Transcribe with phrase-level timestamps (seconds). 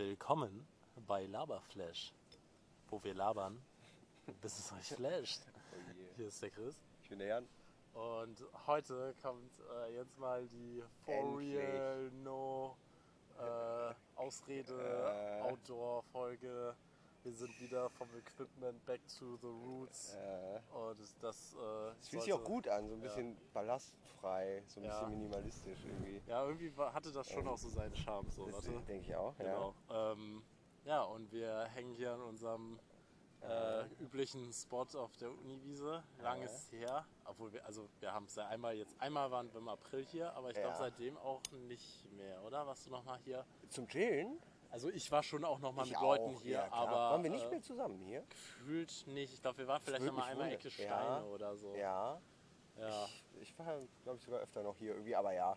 [0.00, 0.66] Willkommen
[1.06, 2.14] bei Laberflash,
[2.88, 3.62] wo wir labern,
[4.40, 5.42] bis es euch flasht.
[5.44, 6.16] Oh.
[6.16, 6.74] Hier ist der Chris.
[7.02, 7.48] Ich bin der Jan.
[7.92, 11.38] Und heute kommt äh, jetzt mal die For.
[11.38, 12.78] Real No
[13.38, 15.42] äh, Ausrede Äh.
[15.42, 16.74] Outdoor Folge.
[17.22, 20.14] Wir sind wieder vom Equipment back to the roots.
[20.14, 23.08] Äh, Und das, äh, es fühlt sich auch gut an, so ein Ja.
[23.08, 24.90] bisschen ballastfrei, so ein Ja.
[24.90, 26.22] bisschen minimalistisch irgendwie.
[26.26, 28.30] Ja, irgendwie war, hatte das schon auch so seinen Charme.
[28.30, 29.36] So, Das denke ich auch.
[29.36, 29.74] Genau.
[29.90, 30.46] Ähm,
[30.84, 32.80] ja, und wir hängen hier an unserem
[33.42, 36.04] äh, üblichen Spot auf der Uniwiese.
[36.18, 36.44] Lang Ja.
[36.46, 37.06] ist her.
[37.24, 40.32] Obwohl wir, also wir haben es ja einmal jetzt, einmal waren wir im April hier,
[40.34, 40.78] aber ich glaube Ja.
[40.78, 42.66] seitdem auch nicht mehr, oder?
[42.66, 43.46] Warst du nochmal hier?
[43.62, 43.70] Ja.
[43.70, 44.40] Zum Chillen?
[44.70, 47.30] Also ich war schon auch nochmal Ich mit Leuten auch, hier, ja, aber Waren wir
[47.30, 48.22] nicht äh, mehr zusammen hier?
[48.28, 49.34] gefühlt nicht.
[49.34, 50.52] Ich glaube, wir waren vielleicht noch mal einmal.
[50.52, 51.22] Ecke Steine Ja.
[51.24, 51.74] oder so.
[51.74, 52.20] Ja.
[52.78, 53.04] Ja.
[53.04, 55.56] Ich, ich war, glaube ich, sogar öfter noch hier irgendwie, aber ja.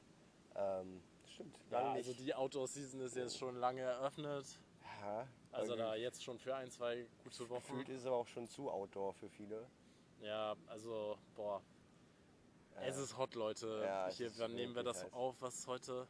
[0.56, 1.56] Ähm, stimmt.
[1.70, 2.20] Ja, also nicht.
[2.22, 4.46] die Outdoor-Season ist jetzt schon lange eröffnet.
[5.02, 7.62] Ja, Also da jetzt schon für ein, zwei gute Wochen.
[7.62, 9.68] Gefühlt ist es aber auch schon zu Outdoor für viele.
[10.22, 11.62] Ja, also, boah.
[12.82, 13.82] Es ist hot, Leute.
[13.86, 15.14] Ja, Hier, wann nehmen wir das heiß.
[15.14, 15.36] auf?
[15.42, 16.08] Was heute?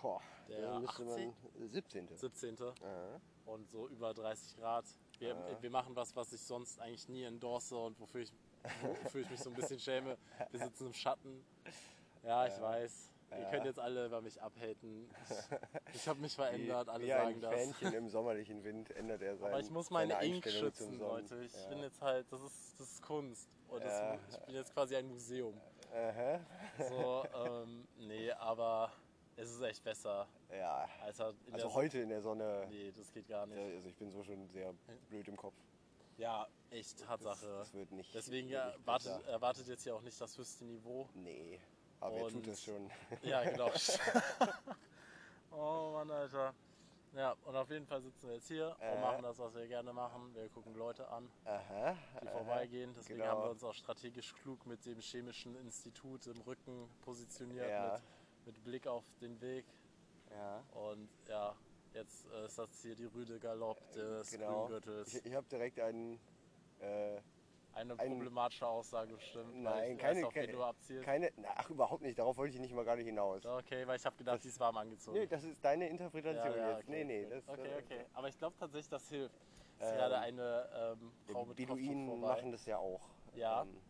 [0.00, 1.06] Boah, Der müsste 18.
[1.06, 1.68] man.
[1.68, 2.08] 17.
[2.16, 2.56] 17.
[2.56, 3.20] Ja.
[3.46, 4.84] Und so über 30 Grad.
[5.18, 8.32] Wir, wir machen was, was ich sonst eigentlich nie endorse und wofür ich,
[9.02, 10.16] wofür ich mich so ein bisschen schäme.
[10.50, 11.44] Wir sitzen im Schatten.
[12.22, 13.10] Ja, ich weiß.
[13.30, 15.08] Ihr könnt jetzt alle über mich abhaten.
[15.90, 17.54] Ich, ich habe mich verändert, alle wie sagen ein das.
[17.54, 20.98] Fähnchen im sommerlichen Wind ändert er sein, Aber ich muss meine Ink schützen.
[20.98, 21.42] Leute.
[21.44, 21.68] Ich ja.
[21.68, 23.48] bin jetzt halt, das ist, das ist Kunst.
[23.68, 25.54] Und das, ich bin jetzt quasi ein Museum.
[25.92, 26.40] Aha.
[26.88, 28.92] So, ähm, nee, aber
[29.38, 30.26] es ist echt besser.
[30.50, 32.66] Ja, Alter, in also heute in der Sonne.
[32.68, 33.58] Nee, das geht gar nicht.
[33.58, 34.74] Also ich bin so schon sehr
[35.08, 35.54] blöd im Kopf.
[36.16, 37.46] Ja, echt, Tatsache.
[37.58, 38.12] Das wird nicht.
[38.14, 39.28] Deswegen wird nicht wartet, besser.
[39.30, 41.08] erwartet jetzt ja auch nicht das höchste Niveau.
[41.14, 41.60] Nee,
[42.00, 42.90] aber Und- tut das schon?
[43.22, 43.70] Ja, genau.
[45.52, 46.54] oh Mann, Alter.
[47.16, 49.00] Ja, und auf jeden Fall sitzen wir jetzt hier und Äh.
[49.00, 50.34] machen das, was wir gerne machen.
[50.34, 51.96] Wir gucken Leute an, Aha.
[52.22, 52.32] die aha.
[52.36, 52.92] vorbeigehen.
[52.96, 53.30] Deswegen Genau.
[53.32, 57.92] haben wir uns auch strategisch klug mit dem chemischen Institut im Rücken positioniert, Ja.
[57.94, 58.02] mit,
[58.48, 59.66] mit Blick auf den Weg.
[60.30, 61.54] Ja, Und ja,
[61.92, 64.62] jetzt äh, ist das hier die Rüde Galopp des genau.
[64.64, 65.14] Grüngürtels.
[65.14, 66.18] Ich, ich habe direkt einen.
[66.80, 67.20] Äh,
[67.74, 69.62] Eine ein- problematische Aussage bestimmt.
[69.62, 70.26] nein, ich keine.
[70.26, 71.04] auf keine, du abzielst.
[71.04, 72.18] keine ach, überhaupt nicht.
[72.18, 73.44] Darauf wollte ich nicht mal gar nicht hinaus.
[73.44, 75.18] Okay, weil ich habe gedacht, die ist warm angezogen.
[75.18, 76.88] Nee, das ist deine Interpretation Ja, ja, jetzt.
[76.88, 77.26] okay, nee, nee.
[77.26, 77.42] okay.
[77.46, 78.06] Das, okay, äh, okay.
[78.14, 79.34] Aber ich glaube tatsächlich, das hilft.
[79.78, 83.10] Es ist Ähm, gerade eine ähm, Frau mit Beduinen machen das ja auch.
[83.34, 83.62] Ja.
[83.62, 83.82] Ähm,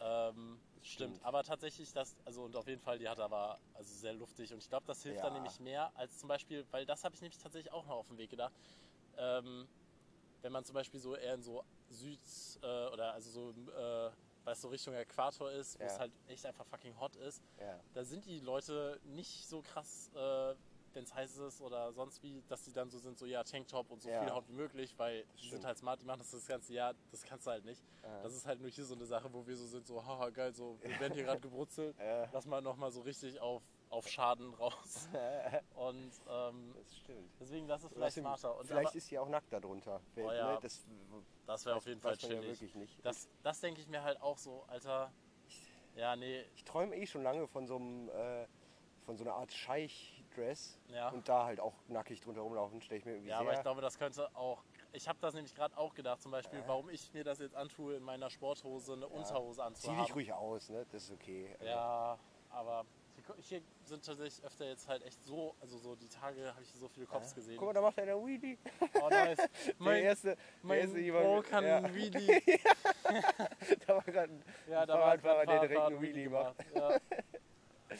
[0.00, 1.14] Ähm, stimmt.
[1.16, 1.24] stimmt.
[1.26, 4.58] aber tatsächlich das, also und auf jeden Fall, die hat aber also sehr luftig und
[4.58, 5.24] ich glaube, das hilft Ja.
[5.24, 8.08] dann nämlich mehr als zum Beispiel, weil das habe ich nämlich tatsächlich auch noch auf
[8.08, 8.54] den Weg gedacht.
[9.16, 9.68] Ähm,
[10.42, 12.20] wenn man zum Beispiel so eher in so Süd
[12.62, 14.10] äh, oder also so, äh,
[14.44, 15.90] weil es so Richtung Äquator ist, wo Ja.
[15.90, 17.80] es halt echt einfach fucking hot ist, ja.
[17.94, 20.54] da sind die Leute nicht so krass, äh,
[20.96, 23.90] wenn es heiß ist oder sonst wie, dass die dann so sind, so ja, Tanktop
[23.90, 24.22] und so Ja.
[24.22, 25.64] viel Haut wie möglich, weil die sind stimmt.
[25.66, 27.84] halt smart, die machen das das ganze Jahr, das kannst du halt nicht.
[28.02, 28.22] Ja.
[28.22, 30.52] Das ist halt nur hier so eine Sache, wo wir so sind, so haha geil,
[30.54, 32.28] so wir werden hier gerade gebrutzelt, Ja.
[32.32, 35.08] lass mal nochmal so richtig auf, auf Schaden raus.
[35.74, 37.30] Und ähm, Das stimmt.
[37.38, 38.56] deswegen, das ist vielleicht smarter.
[38.58, 40.00] Und vielleicht aber, ist sie auch nackt darunter.
[40.16, 40.54] Oh ja.
[40.54, 40.58] ne?
[40.62, 40.84] Das
[41.46, 42.48] das wäre auf jeden Fall man ja chillig.
[42.60, 43.04] wirklich nicht.
[43.04, 45.12] Das, das denke ich mir halt auch so, Alter.
[45.94, 48.46] Ja, nee, Ich träume eh schon lange von so einem, äh,
[49.06, 51.08] von so einer Art Scheich-Dress Ja.
[51.10, 53.46] und da halt auch nackig drunter rumlaufen, stelle ich mir irgendwie Ja, sehr...
[53.46, 54.62] aber ich glaube, das könnte auch.
[54.92, 57.94] Ich habe das nämlich gerade auch gedacht, zum Beispiel, warum ich mir das jetzt antue,
[57.96, 60.04] in meiner Sporthose eine Unterhose Zieh anzuhaben.
[60.04, 60.84] dich ruhig aus, ne?
[60.90, 61.48] Das ist okay.
[61.58, 62.18] Also, Ja,
[62.50, 62.84] aber
[63.38, 66.86] hier, sind tatsächlich öfter jetzt halt echt so, also so die Tage habe ich so
[66.88, 67.56] viele Cops gesehen.
[67.56, 68.58] Guck mal, da macht einer Wheelie.
[69.02, 69.36] Oh nice.
[69.66, 72.42] Der Mein, erste, der mein erste Bro jemand, kann ja, Wheelie.
[73.86, 76.56] da war gerade ein Ja, da Fahrradfahrer, der direkt einen ein Wheelie gemacht.
[76.58, 76.76] macht.
[76.76, 77.00] Ja.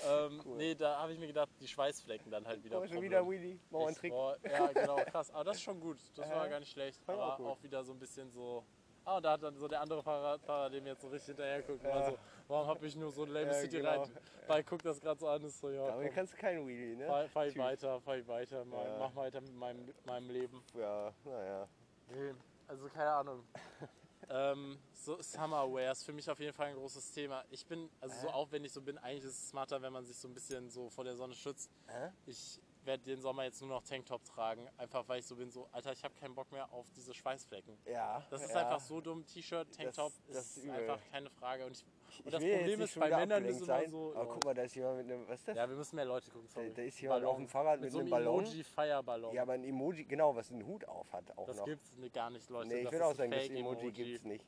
[0.05, 2.81] Ähm, Nee, da habe ich mir gedacht, die Schweißflecken dann halt wieder.
[2.81, 3.59] Oh, schon wieder Wheelie.
[3.71, 4.12] Mach mal einen Trick.
[4.12, 5.31] boah, ja, genau, krass.
[5.31, 5.99] Aber das ist schon gut.
[6.17, 6.49] Das war Ja.
[6.49, 7.07] gar nicht schlecht.
[7.07, 8.65] War Aber auch wieder so ein bisschen so.
[9.05, 11.85] Ah, und da hat dann so der andere Fahrradfahrer, dem jetzt so richtig hinterher guckt.
[11.85, 12.19] war so,
[12.49, 14.03] warum habe ich nur so ein Lame Ja, City genau.
[14.03, 14.11] rein?
[14.49, 15.87] Weil guck das gerade so an, ist so, ja.
[15.87, 17.06] Aber hier kannst du keinen Wheelie, ne?
[17.06, 18.97] fahr, fahr ich weiter, fahr ich weiter, Ja.
[18.99, 20.61] mach weiter mit meinem, mit meinem Leben.
[20.75, 21.69] Ja, naja.
[22.09, 22.35] Nee,
[22.67, 23.44] also keine Ahnung.
[24.31, 27.44] ähm, so Summerwear ist für mich auf jeden Fall ein großes Thema.
[27.50, 28.32] Ich bin, also so Hä?
[28.32, 31.05] aufwendig so bin, eigentlich ist es smarter, wenn man sich so ein bisschen so vor
[31.05, 31.70] der Sonne schützt.
[31.87, 32.11] Hä?
[32.26, 35.69] Ich werde den Sommer jetzt nur noch Tanktop tragen, einfach weil ich so bin, so,
[35.73, 37.76] Alter, ich habe keinen Bock mehr auf diese Schweißflecken.
[37.84, 38.25] Ja.
[38.31, 38.61] Das ist ja.
[38.61, 39.26] einfach so dumm.
[39.26, 40.76] T-Shirt, Tanktop das ist ist übel.
[40.76, 41.67] einfach keine Frage.
[41.67, 41.84] Und, ich,
[42.25, 44.13] und das Problem ist, bei Männern immer sein, so.
[44.15, 45.29] Aber guck mal, da ist jemand mit einem.
[45.29, 45.57] Was ist das?
[45.57, 46.49] ja, wir müssen mehr Leute gucken.
[46.49, 46.69] Sorry.
[46.69, 48.45] Da- da ist jemand auf dem Fahrrad mit so einem Ballon.
[48.45, 49.35] Emoji-Feierballon.
[49.35, 51.65] Ja, aber ein Emoji, genau, was einen Hut auf hat auch das noch.
[51.67, 52.69] gibt's ne- gar nicht, Leute.
[52.69, 53.93] nee, ich würde auch sagen, das Emoji Fake-Emoji.
[53.93, 54.47] gibt's nicht.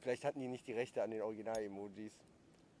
[0.00, 2.12] Vielleicht hatten die nicht die Rechte an den Original-Emojis.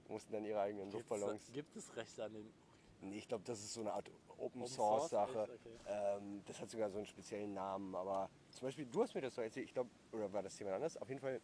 [0.08, 1.52] Mussten dann ihre eigenen Gibt's, Luftballons.
[1.52, 2.52] gibt es Rechte an den.
[3.00, 5.42] Nee, ich glaube, das ist so eine Art Open, Source Sache.
[5.42, 5.56] Okay.
[5.88, 9.34] Ähm, das hat sogar so einen speziellen Namen, aber zum Beispiel, du hast mir das
[9.34, 10.96] so erzählt, ich glaube, oder war das jemand anders?
[10.96, 11.40] Auf jeden Fall,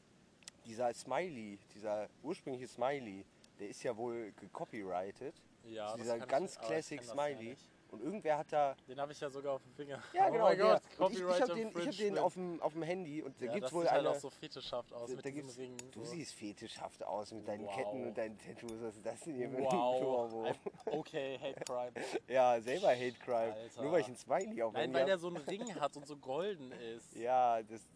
[0.69, 3.25] dieser Smiley, dieser ursprüngliche Smiley,
[3.59, 5.35] der ist ja wohl gecopyrighted.
[5.65, 7.57] Ja, das dieser ganz ich classic Smiley.
[7.91, 8.77] Und irgendwer hat da.
[8.87, 10.03] Den habe ich ja sogar auf dem Finger.
[10.13, 10.45] Ja, oh genau.
[10.45, 10.67] mein der.
[10.67, 13.23] Gott, Und ich ich Copyright habe den, ich hab den auf dem, auf dem Handy
[13.23, 14.11] und da ja, gibt es wohl sieht halt eine.
[14.11, 15.91] auch so fetischhaft aus da mit gibt's, diesem Ring.
[15.93, 16.11] du so.
[16.11, 17.75] siehst fetischhaft aus mit deinen Wow.
[17.75, 18.73] Ketten und deinen Tattoos.
[18.83, 20.03] Was ist das denn hier Wow.
[20.03, 20.49] Vorwurf?
[20.85, 21.93] Ein- Okay, Hate Crime.
[22.29, 23.55] Ja, selber Hate Crime.
[23.55, 23.83] Alter.
[23.83, 25.07] Nur weil ich ein Smiley auf dem Nein, Handy weil hab.
[25.07, 27.17] der so einen Ring hat und so golden ist.
[27.17, 27.89] Ja, das.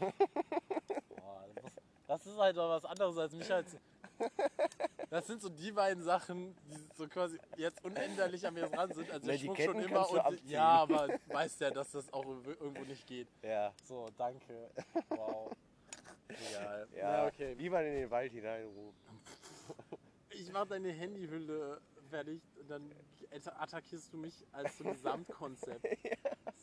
[2.06, 3.76] Das, ist, halt doch was anderes als mich als.
[5.10, 9.10] Das sind so die beiden Sachen, die so quasi jetzt unänderlich an mir dran sind.
[9.10, 10.50] Also ich Ketten schon immer und abziehen.
[10.50, 13.28] ja, aber weißt ja, dass das auch irgendwo nicht geht.
[13.42, 13.72] Ja.
[13.84, 14.70] So, danke.
[15.08, 15.52] Wow.
[16.28, 16.88] Egal.
[16.94, 17.54] Ja, Ja, okay.
[17.58, 18.98] wie man in den Wald hineinruft.
[20.30, 21.80] Ich mach deine Handyhülle
[22.10, 22.90] fertig und dann
[23.58, 25.84] attackierst du mich als so Gesamtkonzept.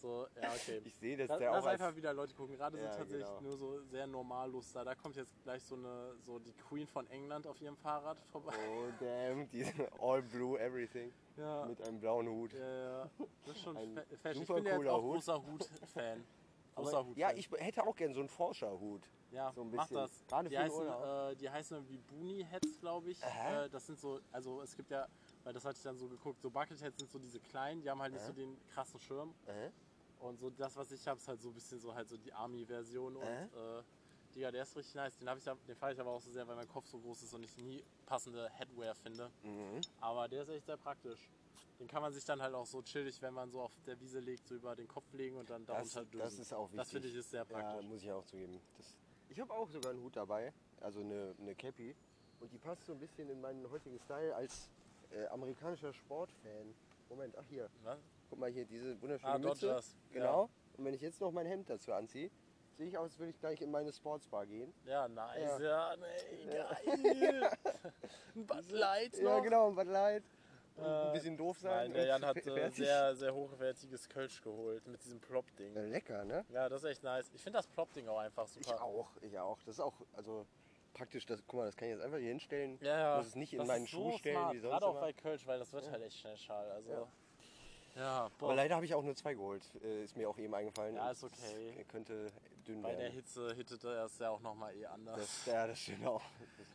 [0.03, 0.81] So, ja, okay.
[0.83, 2.57] Ich sehe, dass Lass, der auch lass als, einfach wieder Leute gucken.
[2.57, 3.39] Gerade Ja, sind tatsächlich genau.
[3.39, 4.83] nur so sehr normallos da.
[4.83, 8.53] Da kommt jetzt gleich so eine, so die Queen von England auf ihrem Fahrrad vorbei.
[8.69, 9.71] Oh damn, diese
[10.01, 12.51] all blue everything Ja, mit einem blauen Hut.
[12.51, 13.09] ja, ja.
[13.45, 14.01] Das ist schon Ein.
[14.09, 15.13] Ich super bin ja auch Hut.
[15.13, 16.25] großer Hut-Fan.
[16.75, 19.07] Aber, ja, ich hätte auch gern so einen Forscherhut.
[19.31, 19.95] Ja, so ein mach bisschen.
[19.95, 20.27] das.
[20.27, 23.23] Gerade die, heißen, äh, die heißen irgendwie Boonie Heads, glaube ich.
[23.23, 23.63] Aha.
[23.65, 25.07] Äh, das sind so, also es gibt ja,
[25.43, 27.89] weil das hatte ich dann so geguckt, so Bucket Heads sind so diese kleinen, die
[27.89, 28.27] haben halt nicht Aha.
[28.27, 29.33] so den krassen Schirm.
[29.45, 29.69] Äh?
[30.23, 32.31] Und so das, was ich habe, ist halt so ein bisschen so halt so die
[32.31, 33.17] Army-Version.
[33.17, 33.79] Und Äh?
[33.79, 33.83] äh,
[34.33, 35.17] Digga, der ist richtig nice.
[35.17, 37.23] Den, ich, ja- den fahre ich aber auch so sehr, weil mein Kopf so groß
[37.23, 39.29] ist und ich nie passende Headwear finde.
[39.43, 39.81] Mhm.
[39.99, 41.19] Aber der ist echt sehr praktisch.
[41.79, 44.19] Den kann man sich dann halt auch so chillig, wenn man so auf der Wiese
[44.19, 46.41] liegt, so über den Kopf legen und dann Das, darunter das düsen.
[46.41, 46.77] ist auch wichtig.
[46.77, 47.89] Das finde ich ist sehr Ja, praktisch.
[47.89, 48.61] muss ich auch zugeben.
[48.77, 48.95] Das,
[49.29, 51.95] ich habe auch sogar einen Hut dabei, also eine, eine Cappy.
[52.39, 54.69] Und die passt so ein bisschen in meinen heutigen Style als
[55.11, 56.73] äh, amerikanischer Sportfan.
[57.09, 57.99] Moment, ach hier, Was?
[58.33, 59.67] Guck mal hier, diese wunderschöne Ah, Mütze.
[59.67, 59.95] Dodgers.
[60.11, 60.49] Genau.
[60.75, 62.31] Und wenn ich jetzt noch mein Hemd dazu anziehe,
[62.77, 64.73] sehe ich aus, als würde ich gleich in meine Sportsbar gehen.
[64.85, 65.59] Ja, nice.
[65.59, 65.93] Ja.
[65.93, 67.51] Ja, nee, geil.
[68.35, 69.21] Ein Bud Light noch.
[69.35, 70.23] Ja, genau, ein Bud Light.
[70.77, 71.91] Und Äh, ein bisschen doof sein.
[71.91, 75.75] Nein, der Jan hat äh, sehr, sehr hochwertiges Kölsch geholt mit diesem Plop-Ding.
[75.75, 76.43] Ja, Lecker, ne?
[76.49, 77.29] Ja, das ist echt nice.
[77.35, 78.81] Ich finde das Plop-Ding auch einfach Ich super.
[78.81, 79.59] auch, ich auch.
[79.67, 80.47] Das ist auch, also
[80.95, 82.79] praktisch, das, guck mal, das kann ich jetzt einfach hier hinstellen.
[82.81, 83.17] Ja, ja.
[83.17, 84.53] Muss es nicht in meinen ist Schuh so stellen, smart.
[84.55, 86.71] wie sonst Gerade auch bei Kölsch, weil das wird halt echt schnell schal.
[86.71, 87.07] Also, Ja.
[87.95, 88.45] Ja, boah.
[88.47, 89.63] Aber leider habe ich auch nur zwei geholt.
[89.83, 90.95] Äh, ist mir auch eben eingefallen.
[90.95, 91.75] Ja, ist okay.
[91.79, 92.31] es Könnte
[92.67, 93.13] dünn bei der werden.
[93.13, 95.17] Hitze hittet das ja auch nochmal eh anders.
[95.19, 96.21] Das, ja, das stimmt auch.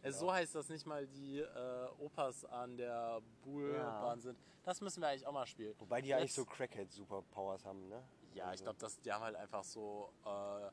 [0.02, 4.22] Das Es so heißt, dass nicht mal die äh, Opas an der Buhlbahn Ja.
[4.22, 4.38] sind.
[4.64, 5.74] Das müssen wir eigentlich auch mal spielen.
[5.78, 8.02] Wobei die eigentlich Let's- so Crackhead-Superpowers haben, ne?
[8.34, 10.70] Ja, ich Also, glaube, die haben halt einfach so äh,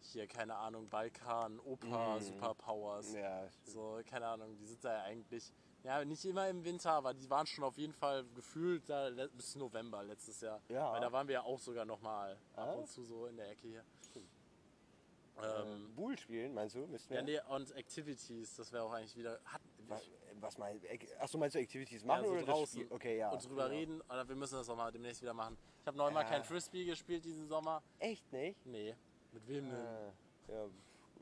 [0.00, 2.20] hier, keine Ahnung, Balkan, Opa, Mhm.
[2.22, 3.14] Superpowers.
[3.14, 5.52] Ja, So, keine Ahnung, die sind da ja eigentlich,
[5.84, 9.56] ja, nicht immer im Winter, aber die waren schon auf jeden Fall gefühlt da bis
[9.56, 10.60] November letztes Jahr.
[10.68, 10.92] Ja.
[10.92, 12.72] Weil da waren wir ja auch sogar nochmal ab Ah.
[12.74, 13.84] und zu so in der Ecke hier.
[14.14, 16.86] ähm, Ähm, Bull spielen, meinst du?
[16.86, 19.40] Müssten ja, nee, und Activities, das wäre auch eigentlich wieder.
[19.44, 20.02] Hat, was,
[20.40, 20.84] was meinst
[21.18, 22.86] Achso, meinst du Activities machen ja, so oder draußen?
[22.90, 23.30] Okay, ja.
[23.30, 23.74] und drüber genau.
[23.76, 25.56] reden, oder wir müssen das auch mal demnächst wieder machen.
[25.80, 26.28] Ich habe neunmal Ja.
[26.30, 27.82] kein Frisbee gespielt diesen Sommer.
[27.98, 28.64] Echt nicht?
[28.66, 28.94] Nee,
[29.32, 29.80] mit wem denn?
[29.80, 30.12] Ah,
[30.48, 30.66] ja,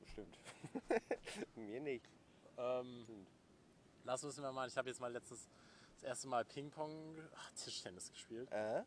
[0.07, 0.39] stimmt.
[1.55, 2.05] Mir nicht.
[2.59, 3.29] Ähm, Stimmt.
[4.11, 4.69] Das müssen wir mal.
[4.69, 5.49] Ich habe jetzt mal letztens
[5.95, 7.17] das erste Mal Ping-Pong,
[7.57, 8.51] Tischtennis gespielt.
[8.51, 8.83] Äh?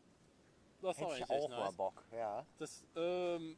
[0.82, 1.76] Das Hätte ich auch echt mal nice.
[1.76, 2.44] Bock, ja.
[2.58, 3.56] Das, ähm,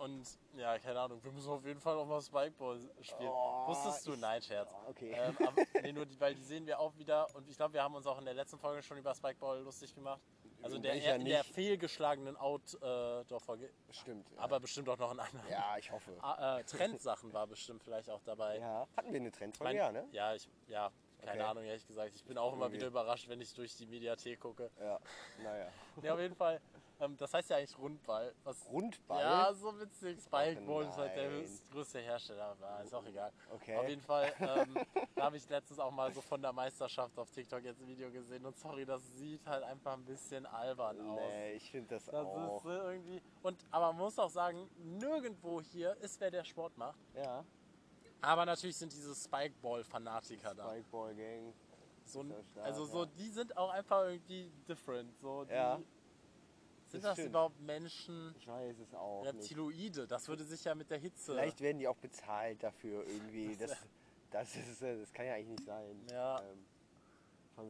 [0.00, 0.26] und
[0.56, 3.30] ja, keine Ahnung, wir müssen auf jeden Fall auch mal Spikeball spielen.
[3.32, 4.14] Oh, Wusstest du?
[4.14, 4.72] ich- Nein, Scherz.
[4.74, 5.12] Oh, okay.
[5.16, 7.82] Ähm, aber, nee, nur die, weil die sehen wir auch wieder und ich glaube, wir
[7.82, 10.20] haben uns auch in der letzten Folge schon über Spikeball lustig gemacht.
[10.62, 11.54] Also in der, in der nicht?
[11.54, 13.70] fehlgeschlagenen Outdoor-Folge.
[13.90, 14.30] Stimmt.
[14.32, 14.40] Ja.
[14.42, 15.48] Aber bestimmt auch noch in anderen.
[15.48, 16.12] ja, ich hoffe.
[16.20, 18.58] Ah, äh, Trendsachen war bestimmt vielleicht auch dabei.
[18.58, 18.86] Ja.
[18.96, 19.74] Hatten wir eine Trendfolge?
[19.76, 20.06] Ja, ne?
[20.12, 20.90] Ja, ich, ja,
[21.22, 21.42] keine Okay.
[21.50, 22.12] Ahnung, ehrlich gesagt.
[22.14, 24.70] Ich bin auch immer wieder überrascht, wenn ich durch die Mediathek gucke.
[24.78, 24.98] Ja.
[25.42, 25.68] Naja.
[26.02, 26.60] Ja, auf jeden Fall.
[27.00, 28.34] Ähm, das heißt ja eigentlich Rundball.
[28.44, 29.20] Was, Rundball?
[29.22, 30.20] Ja, so witzig.
[30.22, 32.56] Spikeball ist halt der höchst- größte Hersteller.
[32.60, 33.32] Aber ist auch egal.
[33.54, 33.76] Okay.
[33.76, 34.74] Auf jeden Fall, ähm,
[35.14, 38.10] da habe ich letztens auch mal so von der Meisterschaft auf TikTok jetzt ein Video
[38.10, 38.44] gesehen.
[38.44, 41.18] Und sorry, das sieht halt einfach ein bisschen albern aus.
[41.20, 42.56] Nee, ich finde das, Das auch.
[42.58, 43.22] ist so irgendwie.
[43.42, 46.98] Und, aber man muss auch sagen, nirgendwo hier ist wer der Sport macht.
[47.14, 47.44] ja.
[48.22, 50.68] Aber natürlich sind diese Spikeball-Fanatiker da.
[50.68, 51.54] Spikeball Gang.
[52.04, 53.10] So, stark, also so, ja.
[53.16, 55.16] die sind auch einfach irgendwie different.
[55.20, 55.80] So, die, Ja.
[56.90, 58.34] Sind Das das, überhaupt Menschen?
[58.36, 59.34] Ich weiß es auch nicht.
[59.34, 61.32] Reptiloide, das würde sich ja mit der Hitze.
[61.34, 63.56] Vielleicht werden die auch bezahlt dafür irgendwie.
[64.32, 66.06] Das, das, ist, äh, das kann ja eigentlich nicht sein.
[66.08, 66.40] Ja.
[66.42, 66.64] Ähm,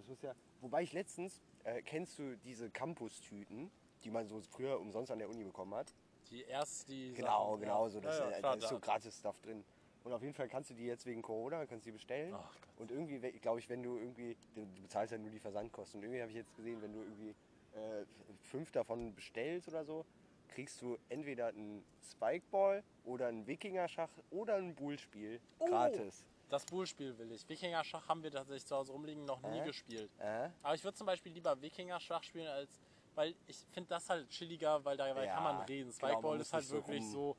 [0.07, 3.71] muss ja, wobei ich letztens, äh, kennst du diese Campus-Tüten,
[4.05, 5.95] die man so früher umsonst an der Uni bekommen hat?
[6.31, 7.13] Die erst die.
[7.15, 7.91] Genau, Sachen, genau ja.
[7.91, 8.01] so.
[8.01, 9.65] Das, ja, ja, äh, da ist so da- gratis Stuff drin.
[10.05, 12.33] Und auf jeden Fall kannst du die jetzt wegen Corona, kannst die bestellen.
[12.33, 12.45] Gott.
[12.79, 15.99] Und irgendwie, glaube ich, wenn du irgendwie, du bezahlst ja nur die Versandkosten.
[15.99, 17.35] Und irgendwie habe ich jetzt gesehen, wenn du irgendwie
[17.81, 18.05] äh,
[18.43, 20.05] fünf davon bestellst oder so,
[20.49, 25.67] kriegst du entweder einen Spikeball oder einen Wikinger-Schach oder ein Bullspiel Oh.
[25.67, 26.25] gratis.
[26.49, 27.49] Das Bullspiel will ich.
[27.49, 29.65] Wikinger-Schach haben wir tatsächlich zu Hause rumliegen noch nie Äh?
[29.65, 30.11] gespielt.
[30.19, 30.49] Äh?
[30.63, 32.81] Aber ich würde zum Beispiel lieber Wikinger-Schach spielen, als.
[33.15, 35.91] Weil ich finde das halt chilliger, weil da Ja, kann man reden.
[35.91, 37.37] genau, Spikeball man muss ist halt so wirklich so.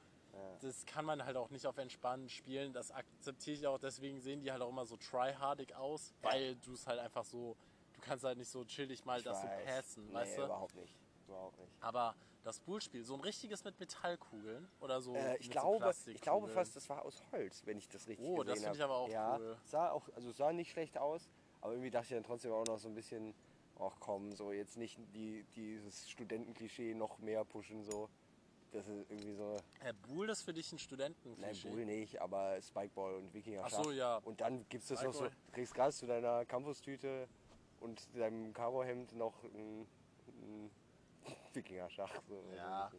[0.62, 2.72] Das kann man halt auch nicht auf entspannt spielen.
[2.72, 3.78] Das akzeptiere ich auch.
[3.80, 6.32] Deswegen sehen die halt auch immer so tryhardig aus, Ja.
[6.32, 7.56] weil du es halt einfach so.
[8.02, 9.66] Du kannst halt nicht so chillig mal Ich das so weiß.
[9.66, 10.46] passen, nee, weißt du?
[10.46, 10.94] überhaupt nicht.
[11.28, 11.72] Überhaupt nicht.
[11.82, 15.14] Aber das Bullspiel, so ein richtiges mit Metallkugeln oder so.
[15.14, 16.22] Äh, ich, so glaube, ich Plastikkugeln.
[16.22, 18.82] glaube fast, das war aus Holz, wenn ich das richtig Oh, gesehen das finde ich
[18.82, 18.94] habe.
[18.94, 19.58] aber auch ja, cool.
[19.66, 21.30] Sah auch, also sah nicht schlecht aus,
[21.62, 23.36] aber irgendwie dachte ich dann trotzdem auch noch so ein bisschen,
[23.80, 28.10] ach komm, so jetzt nicht die, dieses Studentenklischee noch mehr pushen, so.
[28.72, 31.70] Das ist irgendwie so, Herr Buhl ist für dich ein nein, Studentenklischee.
[31.70, 33.64] Bull nicht, aber Spikeball und Wikinger.
[33.66, 34.18] Ach so, ja.
[34.24, 37.28] Und dann gibt es das noch so, du kriegst gerade zu deiner Campustüte
[37.82, 39.88] und deinem Karohemd noch ein,
[40.28, 40.72] ein
[41.54, 42.22] Wikinger-Schach.
[42.28, 42.44] So.
[42.56, 42.92] Ja.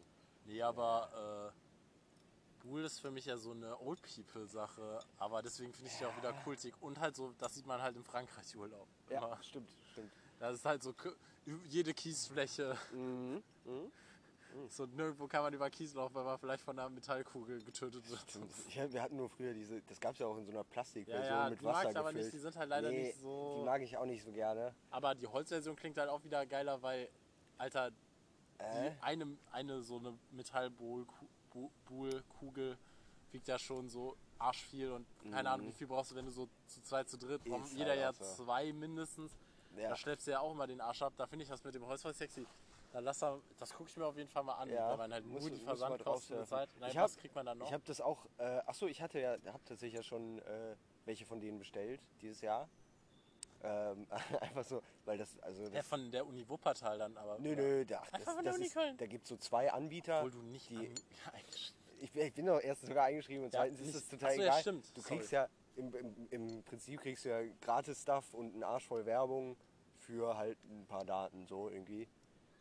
[0.45, 4.99] Nee, aber äh, Buhl ist für mich ja so eine Old People-Sache.
[5.17, 6.75] Aber deswegen finde ich die auch wieder kultig.
[6.81, 8.87] Und halt so, das sieht man halt im Frankreich-Urlaub.
[9.09, 10.11] Ja, stimmt, stimmt.
[10.39, 10.93] Das ist halt so
[11.69, 12.77] jede Kiesfläche.
[12.91, 13.43] Mhm.
[14.69, 18.39] So nirgendwo kann man über Kies laufen, weil man vielleicht von einer Metallkugel getötet wird.
[18.75, 21.25] Ja, wir hatten nur früher diese, das gab es ja auch in so einer Plastikversion
[21.25, 22.25] Ja, ja, mit die mag Wasser ich aber gefüllt.
[22.25, 24.73] nicht, die sind halt leider nee, nicht so- Die mag ich auch nicht so gerne.
[24.91, 27.09] Aber die Holzversion klingt halt auch wieder geiler, weil,
[27.57, 27.87] Alter,
[28.59, 28.91] Äh?
[28.91, 32.77] die eine, eine so eine Metallbohl-Kugel
[33.31, 36.47] wiegt ja schon so arschviel und keine Ahnung, wie viel brauchst du, wenn du so
[36.67, 37.77] zu zweit, zu dritt, braucht Mhm.
[37.77, 38.23] Jeder halt ja so.
[38.43, 39.31] zwei mindestens.
[39.75, 39.89] Ja.
[39.89, 41.13] Da schleppst du ja auch immer den Arsch ab.
[41.17, 42.45] Da finde ich das mit dem Holz voll sexy.
[42.93, 45.13] Da lass er, das gucke ich mir auf jeden Fall mal an, Ja, weil man
[45.13, 46.69] halt muss- nur die Versandkosten bezahlt.
[46.79, 47.65] Nein, Ich hab- was kriegt man dann noch?
[47.65, 51.25] Ich habe das auch, äh, achso, ich hatte ja, habe tatsächlich ja schon äh, welche
[51.25, 52.69] von denen bestellt dieses Jahr.
[53.63, 54.05] Ähm,
[54.41, 57.39] einfach so, weil das, also das, ja, von der Uni Wuppertal dann aber.
[57.39, 58.95] nö, nö, da, das, von der Uni ist, Köln.
[58.97, 60.17] da gibt es so zwei Anbieter.
[60.19, 60.93] Obwohl du nicht die,
[61.99, 64.29] ich, bin- ich bin doch erst sogar eingeschrieben und Ja, zweitens ist nicht- es total
[64.29, 64.61] Ach so, ja, egal.
[64.61, 64.95] stimmt.
[64.97, 65.15] Du Sorry.
[65.17, 69.03] kriegst ja, im, im, im Prinzip kriegst du ja gratis Stuff und einen Arsch voll
[69.07, 69.57] Werbung
[69.97, 72.07] für halt ein paar Daten so irgendwie.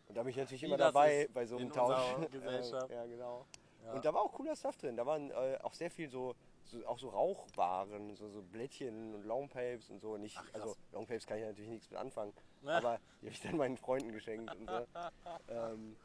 [0.09, 2.17] Und da bin ich natürlich Wie immer dabei bei so einem in Tausch.
[2.31, 2.91] Gesellschaft.
[2.91, 3.47] Ja, genau.
[3.85, 3.93] Ja.
[3.95, 4.97] Und da war auch cooler Stuff drin.
[4.97, 9.25] Da waren äh, auch sehr viel so, so auch so Rauchwaren, so, so Blättchen und
[9.25, 10.17] Longpapes und so.
[10.17, 12.33] Nicht, Ach, also Longpapes kann ich natürlich nichts mit anfangen.
[12.63, 12.79] Ja.
[12.79, 14.87] Aber die habe ich dann meinen Freunden geschenkt und so.
[15.49, 15.97] ähm,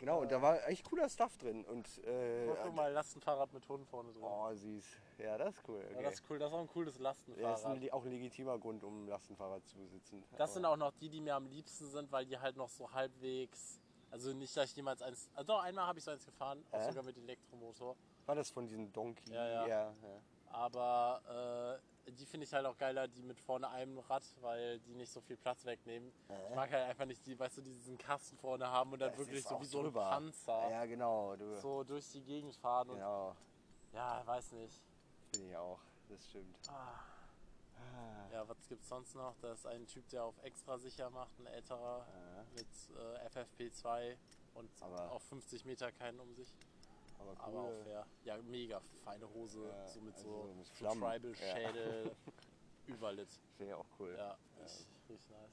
[0.00, 1.64] genau, und da war echt cooler Stuff drin.
[1.66, 4.22] Und äh, Oh, guck mal, Lastenfahrrad mit Hund vorne drin.
[4.24, 4.84] oh süß.
[5.18, 5.78] Ja, das ist cool.
[5.82, 6.02] Ja, Okay.
[6.04, 7.76] das ist cool, das ist auch ein cooles Ja, ist Lastenfahrrad.
[7.82, 10.24] ein, auch ein legitimer Grund, um Lastenfahrrad zu besitzen.
[10.36, 12.68] Das sind Aber- auch noch die, die mir am liebsten sind, weil die halt noch
[12.68, 13.78] so halbwegs.
[14.10, 15.30] Also nicht, dass ich jemals eins.
[15.34, 16.84] Also doch, einmal habe ich so eins gefahren, auch Äh?
[16.88, 17.94] sogar mit Elektromotor.
[18.26, 19.32] War das von diesen Donkey?
[19.32, 19.66] Ja, ja.
[19.68, 19.94] ja.
[20.52, 24.94] Aber äh, die finde ich halt auch geiler, die mit vorne einem Rad, weil die
[24.94, 26.12] nicht so viel Platz wegnehmen.
[26.48, 29.10] Ich mag halt einfach nicht die, weißt du, die diesen Kasten vorne haben und dann
[29.10, 29.92] Das wirklich so wie so ein.
[29.92, 31.36] Panzer Ja, genau.
[31.36, 31.56] Du.
[31.60, 33.36] so durch die Gegend fahren und Genau,
[33.92, 34.80] ja, weiß nicht.
[35.32, 35.80] finde ich auch.
[36.08, 36.56] Das stimmt.
[36.68, 37.00] Ah.
[38.32, 39.34] Ja, was gibt's sonst noch?
[39.40, 42.44] Da ist ein Typ, der auf extra sicher macht, ein älterer Ja.
[42.54, 42.66] mit
[42.96, 44.16] äh, FFP2
[44.54, 46.52] und Aber- auf 50 Meter keinen um sich.
[47.20, 47.38] Aber cool.
[47.42, 48.06] Aber auch fair.
[48.24, 50.88] Ja, mega feine Hose, Ja, so mit also so, so.
[50.88, 52.16] Tribal-Schädel.
[52.86, 53.28] Überlit.
[53.56, 54.14] Finde ich auch cool.
[54.16, 55.50] Ja, richtig, richtig nice.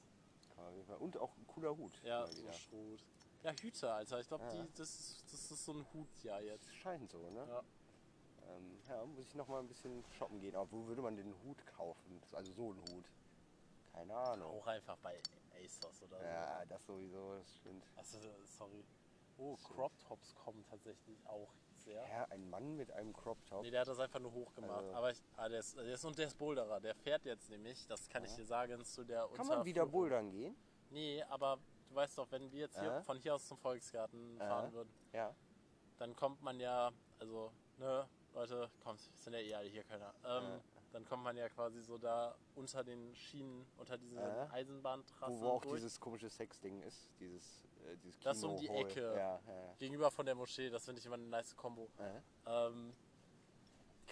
[0.98, 1.92] Und auch ein cooler Hut.
[2.02, 2.50] Ja, so.
[2.50, 3.04] Schrot.
[3.44, 4.18] Ja, Hüte, Alter.
[4.20, 4.66] Ich glaube, Ja.
[4.76, 6.74] das, ist- das ist so ein Hutjahr jetzt.
[6.74, 7.46] Scheint so, ne?
[7.46, 7.62] Ja.
[8.48, 10.56] Ähm, ja, muss ich noch mal ein bisschen shoppen gehen.
[10.56, 12.20] Aber wo würde man den Hut kaufen?
[12.32, 13.04] Also so einen Hut.
[13.92, 14.50] Keine Ahnung.
[14.50, 15.20] Auch einfach bei
[15.54, 16.24] ASOS oder so.
[16.24, 17.84] Ja, das sowieso, das stimmt.
[17.96, 18.84] Also, sorry.
[19.38, 22.02] Oh, Crop Tops kommen tatsächlich auch sehr.
[22.08, 23.62] Ja, ein Mann mit einem Crop Top.
[23.62, 24.78] Nee, der hat das einfach nur hochgemacht.
[24.84, 26.80] Also- Aber ich, ah, der, ist, der ist und der ist Boulderer.
[26.80, 29.90] Der fährt jetzt nämlich, das kann ich dir sagen, zu der Kann man wieder Unterführung.
[29.92, 30.56] bouldern gehen?
[30.90, 33.02] Nee, aber du weißt doch, wenn wir jetzt hier Äh?
[33.02, 34.72] von hier aus zum Volksgarten fahren Äh?
[34.72, 35.34] würden, Ja.
[35.98, 36.90] dann kommt man ja,
[37.20, 40.12] also, ne, Leute, kommt, sind ja eh alle hier keiner.
[40.24, 44.46] Ähm, Dann kommt man ja quasi so da unter den Schienen, unter diese Äh?
[44.50, 45.74] Eisenbahntrasse Wo, wo auch durch.
[45.76, 47.10] dieses komische Sexding ist.
[47.20, 48.68] Dieses, äh, dieses Das ist um die.
[48.68, 49.00] Ecke.
[49.14, 51.88] Ja, ja, Gegenüber von der Moschee, das finde ich immer eine nice Kombo.
[51.98, 52.06] ja.
[52.06, 52.66] Äh?
[52.68, 52.94] Ähm,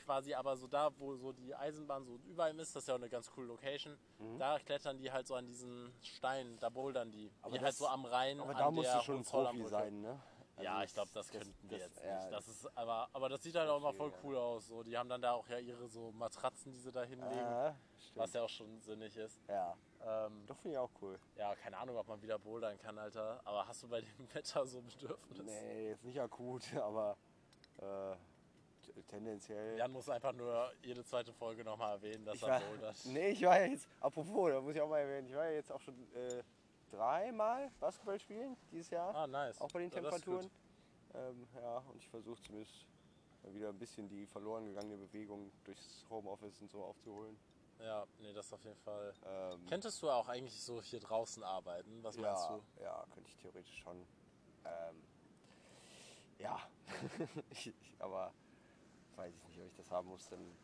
[0.05, 2.95] quasi aber so da, wo so die Eisenbahn so über ihm ist, das ist ja
[2.95, 3.97] auch eine ganz coole Location,
[4.39, 7.27] da klettern die halt so an diesen Steinen, da bouldern die.
[7.29, 7.35] Mhm.
[7.43, 9.25] Aber die das- halt so am Rhein Aber an da musst der du schon ein
[9.25, 10.21] Profi sein, ne?
[10.61, 12.33] ja, Also ich glaube, das, könnten wir das- jetzt ja, nicht.
[12.33, 14.67] Das ist, aber, aber das sieht halt auch mal voll Okay, cool aus.
[14.69, 14.83] So.
[14.83, 17.75] Die haben dann da auch ja ihre so Matratzen, die sie da hinlegen, Ah,
[18.15, 19.41] was ja auch schon sinnig ist.
[19.49, 21.19] Ja, Ähm, doch finde ich auch cool.
[21.37, 23.41] ja, keine Ahnung, ob man wieder bouldern kann, Alter.
[23.45, 25.43] Aber hast du bei dem Wetter so Bedürfnis?
[25.45, 27.17] Nee, jetzt nicht akut, aber
[27.79, 29.77] äh, tendenziell.
[29.79, 32.97] Jan muss einfach nur jede zweite Folge nochmal erwähnen, dass ich er war, bouldert.
[33.07, 35.53] nee, ich war ja jetzt, apropos, da muss ich auch mal erwähnen, ich war ja
[35.53, 36.43] jetzt auch schon äh,
[36.91, 39.13] dreimal Basketball spielen dieses Jahr.
[39.15, 39.61] Ah, nice.
[39.61, 40.49] Auch bei den Temperaturen.
[41.15, 42.87] Ähm, ja, und ich versuche zumindest
[43.53, 47.37] wieder ein bisschen die verloren gegangene Bewegung durchs Homeoffice und so aufzuholen.
[47.81, 49.13] Ja, nee, das auf jeden Fall.
[49.27, 52.03] Ähm, Könntest du auch eigentlich so hier draußen arbeiten?
[52.03, 52.83] Was meinst ja, du?
[52.83, 53.97] ja, könnte ich theoretisch schon.
[54.65, 55.03] Ähm,
[56.39, 56.59] ja,
[57.51, 58.33] ich, aber
[59.17, 60.57] weiß ich nicht, ob ich das haben muss, dann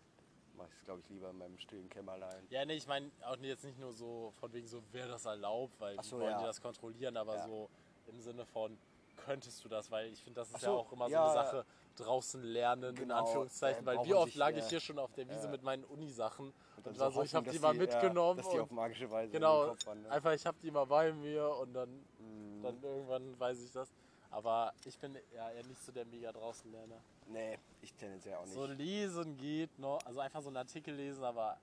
[0.56, 2.46] mache ich es, glaube ich, lieber in meinem stillen Kämmerlein.
[2.50, 5.78] Ja, nee, ich meine auch jetzt nicht nur so von wegen so, wer das erlaubt,
[5.80, 6.38] weil Ach die so, wollen ja.
[6.38, 7.46] die das kontrollieren, aber Ja.
[7.46, 7.70] so
[8.06, 8.78] im Sinne von,
[9.16, 9.90] könntest du das?
[9.90, 11.18] Weil ich finde, das ist Ach ja so, auch immer ja.
[11.26, 14.58] so eine Sache, draußen lernen, in Genau, Anführungszeichen, äh, weil wie oft lag ja.
[14.58, 15.50] ich hier schon auf der Wiese Ja.
[15.50, 18.58] mit meinen Unisachen und, dann war so, ich habe die mal ja, mitgenommen dass die
[18.58, 20.12] auf und magische Weise in genau, Kopf wandern.
[20.12, 22.62] einfach ich habe die mal bei mir und dann, Mhm.
[22.62, 23.92] dann irgendwann weiß ich das.
[24.30, 27.02] Aber ich bin ja eher nicht so der mega draußen Lerner.
[27.26, 28.54] Nee, ich tendenziell auch nicht.
[28.54, 31.58] So lesen geht noch, also einfach so einen Artikel lesen, aber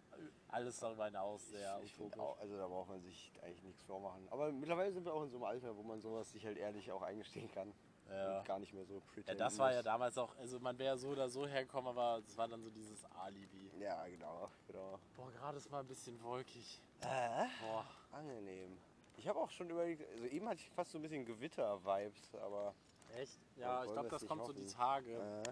[0.50, 4.28] alles darüber hinaus sehr ich, ich auch, also da braucht man sich eigentlich nichts vormachen.
[4.30, 6.92] Aber mittlerweile sind wir auch in so einem Alter, wo man sowas sich halt ehrlich
[6.92, 7.74] auch eingestehen kann.
[8.10, 8.40] Ja.
[8.40, 10.98] Und gar nicht mehr so Ja, pretenden das war ja damals auch, also man wäre
[10.98, 13.72] so oder so hergekommen, aber es war dann so dieses Alibi.
[13.80, 15.00] Ja, genau, genau.
[15.16, 16.82] Boah, gerade ist mal ein bisschen wolkig.
[17.02, 17.46] Äh?
[17.62, 18.78] Boah, Angenehm.
[19.18, 22.74] Ich habe auch schon überlegt, also eben hatte ich fast so ein bisschen Gewitter-Vibes, aber.
[23.18, 23.38] echt?
[23.58, 24.66] Ja, ich glaube, das das kommt so hoffen?
[24.66, 25.14] die Tage.
[25.14, 25.44] Äh,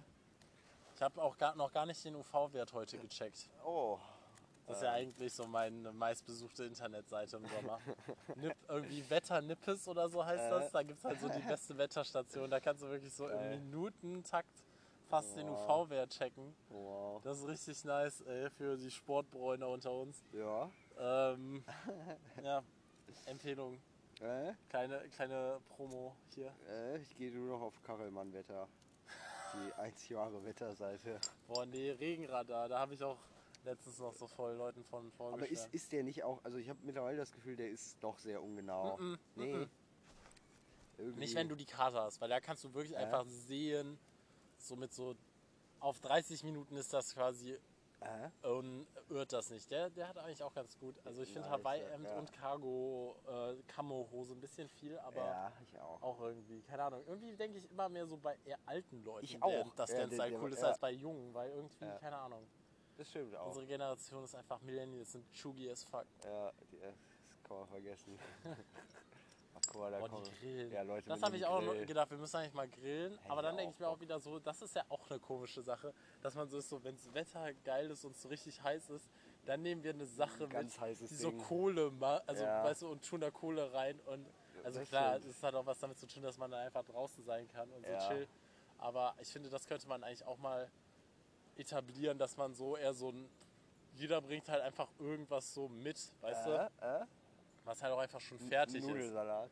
[0.95, 3.49] Ich habe auch gar, noch gar nicht den UV-Wert heute gecheckt.
[3.63, 3.99] oh.
[4.67, 7.79] Das ist ja eigentlich so meine meistbesuchte Internetseite im Sommer.
[8.35, 10.49] Nip, irgendwie Wetter-Nippes oder so heißt Äh.
[10.49, 10.71] das.
[10.71, 12.49] Da gibt es halt so die beste Wetterstation.
[12.49, 14.49] Da kannst du wirklich so im Minutentakt
[15.09, 15.85] fast den Wow.
[15.87, 16.53] UV-Wert checken.
[16.69, 17.21] Wow.
[17.23, 20.21] Das ist richtig nice, ey, für die Sportbräuner unter uns.
[20.33, 20.69] Ja.
[20.99, 21.63] Ähm,
[22.43, 22.61] ja,
[23.25, 23.79] Empfehlung.
[24.19, 24.51] Äh?
[24.69, 26.51] Kleine, kleine Promo hier.
[26.69, 28.67] Äh, ich gehe nur noch auf Kachelmann-Wetter.
[29.53, 31.21] Die einzig wahre Wetterseite.
[31.47, 32.67] Boah, nee, Regenradar.
[32.67, 33.17] Da habe ich auch
[33.67, 35.73] letztens noch so voll Leuten von Aber ist, vorgestellt.
[35.73, 38.97] ist der nicht auch, also ich habe mittlerweile das Gefühl, der ist doch sehr ungenau.
[38.97, 39.53] Mm-mm, nee.
[39.55, 39.67] mm-mm.
[40.97, 42.99] Irgendwie, Nicht, wenn du die Karte hast, weil da kannst du wirklich Ja.
[42.99, 43.99] einfach sehen,
[44.57, 45.15] so mit so
[45.79, 47.59] auf 30 Minuten ist das quasi
[47.99, 48.47] Äh?
[48.47, 49.69] und irrt das nicht.
[49.69, 50.95] Der, der hat eigentlich auch ganz gut.
[51.05, 52.17] Also ich finde Hawaii-Hemd ja.
[52.17, 56.01] und Cargo äh, Camo-Hose ein bisschen viel, aber ja, auch.
[56.01, 57.03] auch irgendwie, keine Ahnung.
[57.07, 59.75] Irgendwie denke ich immer mehr so bei eher alten Leuten, Ich der- auch.
[59.75, 62.43] dass Ja, der der- der- cool ist als bei Jungen, weil irgendwie, keine Ahnung.
[62.97, 63.47] Das stimmt auch.
[63.47, 66.05] Unsere Generation ist einfach Millennials, sind chuggy as fuck.
[66.23, 68.19] Ja, die, das kann man vergessen.
[69.53, 70.23] Ach, guck mal, da kommen.
[70.23, 70.71] die Grillen.
[70.71, 71.85] Ja, Leute, Das habe ich auch noch Grill.
[71.85, 73.13] gedacht, wir müssen eigentlich mal grillen.
[73.17, 75.61] Hätte aber dann denke ich mir auch wieder so, das ist ja auch eine komische
[75.61, 78.61] Sache, dass man so ist, so, wenn das Wetter geil ist und es so richtig
[78.61, 79.09] heiß ist,
[79.45, 81.39] dann nehmen wir eine Sache Ganz mit, die so Ding.
[81.39, 82.63] Kohle macht, also Ja.
[82.63, 84.27] weißt du, und tun da Kohle rein und
[84.63, 87.23] also das klar, es hat auch was damit zu tun, dass man da einfach draußen
[87.23, 88.07] sein kann und so Ja.
[88.07, 88.27] chill.
[88.79, 90.69] Aber ich finde, das könnte man eigentlich auch mal
[91.57, 93.29] etablieren, dass man so eher so ein
[93.95, 97.05] jeder bringt halt einfach irgendwas so mit, weißt du, Äh, äh?
[97.65, 98.85] was halt auch einfach schon fertig ist.
[98.87, 99.49] Nudelsalat.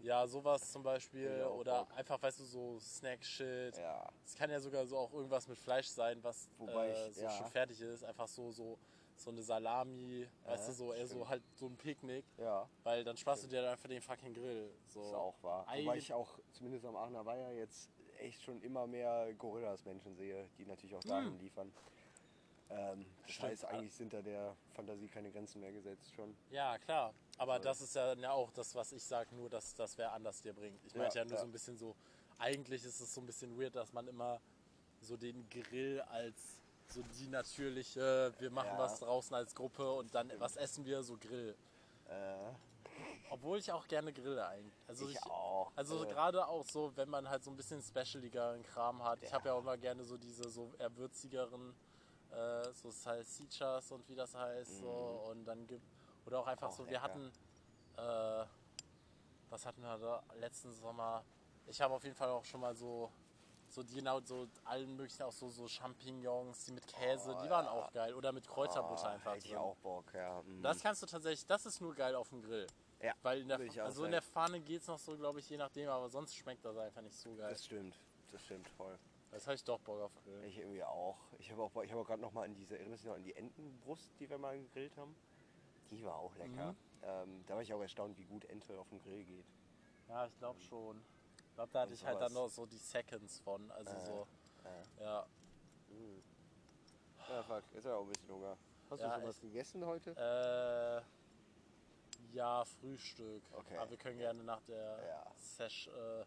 [0.00, 1.44] Ja, sowas zum Beispiel.
[1.44, 1.96] Oder Bock.
[1.96, 3.76] einfach, weißt du, so Snack-Shit.
[3.78, 4.08] Ja.
[4.26, 7.22] Es kann ja sogar so auch irgendwas mit Fleisch sein, was Wobei äh, ich- so
[7.22, 7.30] ja.
[7.30, 8.02] schon fertig ist.
[8.04, 8.76] Einfach so, so,
[9.16, 11.28] so eine Salami, weißt du, so eher so stimmt.
[11.28, 12.24] halt so ein Picknick.
[12.36, 14.70] Ja, Weil dann sparst du dir dann einfach den fucking Grill.
[14.88, 15.02] So.
[15.02, 15.62] ist auch wahr.
[15.68, 17.88] Wobei Eigentlich- ich auch, zumindest am Aachener Weiher, jetzt
[18.20, 21.72] echt schon immer mehr Gorillas-Menschen sehe, die natürlich auch dahin liefern.
[22.70, 23.50] Ähm, das Stimmt.
[23.50, 26.36] heißt, eigentlich sind da der Fantasie keine Grenzen mehr gesetzt schon.
[26.50, 27.14] Ja, klar.
[27.38, 27.62] Aber Voll.
[27.64, 30.52] das ist ja, ja auch das, was ich sage, nur dass das wer anders dir
[30.52, 30.84] bringt.
[30.84, 31.40] Ich Ja, meinte ja nur ja.
[31.40, 31.94] so ein bisschen so,
[32.38, 34.40] eigentlich ist es so ein bisschen weird, dass man immer
[35.00, 38.78] so den Grill als so die natürliche, wir machen Ja.
[38.78, 41.54] was draußen als Gruppe und dann was essen wir, so Grill.
[42.08, 42.52] Äh,
[43.30, 44.74] Obwohl ich auch gerne grille eigentlich.
[44.88, 45.70] Also ich, auch.
[45.76, 49.22] Also äh, gerade auch so, wenn man halt so ein bisschen specialigeren Kram hat.
[49.22, 49.36] Ich Ja.
[49.36, 51.74] habe ja auch immer gerne so diese so eher würzigeren,
[52.30, 54.78] äh, so Salsichas und wie das heißt.
[54.80, 54.90] So.
[55.30, 55.82] Und dann gibt
[56.26, 56.72] oder auch einfach Mhm.
[56.72, 57.02] Auch so, wir lecker.
[57.02, 57.32] hatten,
[57.96, 58.44] äh,
[59.50, 61.24] was hatten wir da letzten Sommer?
[61.66, 63.10] Ich habe auf jeden Fall auch schon mal so,
[63.70, 67.50] so die genau so allen möglichen auch so, so Champignons, die mit Käse, Oh, die
[67.50, 67.70] waren ja.
[67.70, 68.14] auch geil.
[68.14, 69.34] Oder mit Kräuterbutter ah, einfach.
[69.34, 70.40] Hätte ich auch Bock, ja.
[70.42, 70.62] mm.
[70.62, 72.66] Das kannst du tatsächlich, das ist nur geil auf dem Grill.
[73.00, 75.48] Ja, Weil in der, auch also in der Pfanne geht es noch so, glaube ich,
[75.48, 77.50] je nachdem, aber sonst schmeckt das einfach nicht so geil.
[77.50, 77.98] das stimmt.
[78.32, 78.98] Das stimmt voll.
[79.30, 80.42] Das habe ich doch Bock auf Grill.
[80.44, 81.18] Ich irgendwie auch.
[81.38, 83.22] Ich habe auch, ich habe auch gerade noch mal an diese, erinnerst du noch an
[83.22, 85.14] die Entenbrust, die wir mal gegrillt haben?
[85.90, 86.72] Die war auch lecker.
[86.72, 86.76] Mhm.
[87.02, 89.46] Ähm, da war ich auch erstaunt, wie gut Ente auf dem Grill geht.
[90.08, 91.00] Ja, ich glaube schon.
[91.48, 93.70] Ich glaube, da hatte ich halt dann noch so die Seconds von.
[93.70, 94.26] Also Äh, so,
[94.64, 95.02] äh.
[95.02, 95.26] ja.
[95.88, 96.22] Mm.
[97.30, 98.56] Ja, fuck, jetzt habe ich auch ein bisschen Hunger.
[98.90, 100.10] Hast Ja, du schon was gegessen heute?
[100.12, 101.02] Äh,
[102.32, 103.42] ja, Frühstück.
[103.52, 103.76] Okay.
[103.76, 105.32] Aber wir können gerne nach der Ja.
[105.36, 106.24] Sesh äh,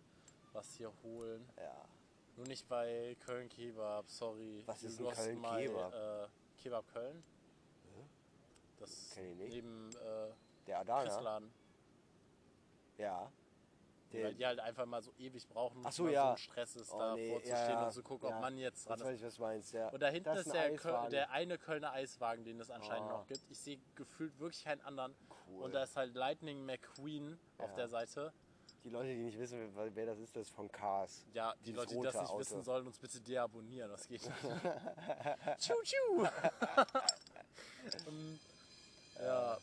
[0.54, 1.48] was hier holen.
[1.58, 1.86] Ja.
[2.38, 4.64] Nur nicht bei Köln Kebab, sorry.
[4.66, 5.94] Was ist Du ein Köln mal, Kebab?
[5.94, 6.28] Äh,
[6.62, 7.24] Kebab Köln.
[8.78, 9.54] Das Kenn ich nicht.
[9.54, 10.32] neben äh,
[10.66, 11.04] Der Adana?
[11.04, 11.54] Christladen.
[12.98, 13.32] Ja.
[14.14, 16.24] Der, weil die halt einfach mal so ewig brauchen, Ach so, ja.
[16.26, 18.36] so ein Stress ist, Oh, da nee, vorzustehen ja, und zu gucken, ja.
[18.36, 19.20] ob man jetzt dran Jetzt weiß ist.
[19.22, 19.90] ich, was meinst, ja.
[19.90, 23.14] Und da hinten ist, ein der, Köl der eine Kölner Eiswagen, den es anscheinend Ah.
[23.20, 23.42] noch gibt.
[23.50, 25.16] Ich sehe gefühlt wirklich keinen anderen.
[25.48, 25.64] Cool.
[25.64, 27.76] Und da ist halt Lightning McQueen auf Ja.
[27.76, 28.34] der Seite.
[28.84, 31.24] Die Leute, die nicht wissen, wer das ist, das ist von Cars.
[31.34, 32.40] Ja, die Leute, die das nicht Auto.
[32.40, 33.92] wissen, sollen uns bitte deabonnieren.
[33.92, 34.34] Das geht nicht.
[35.60, 36.28] tschu, tschu.
[38.08, 38.40] Ähm,
[39.20, 39.58] ja.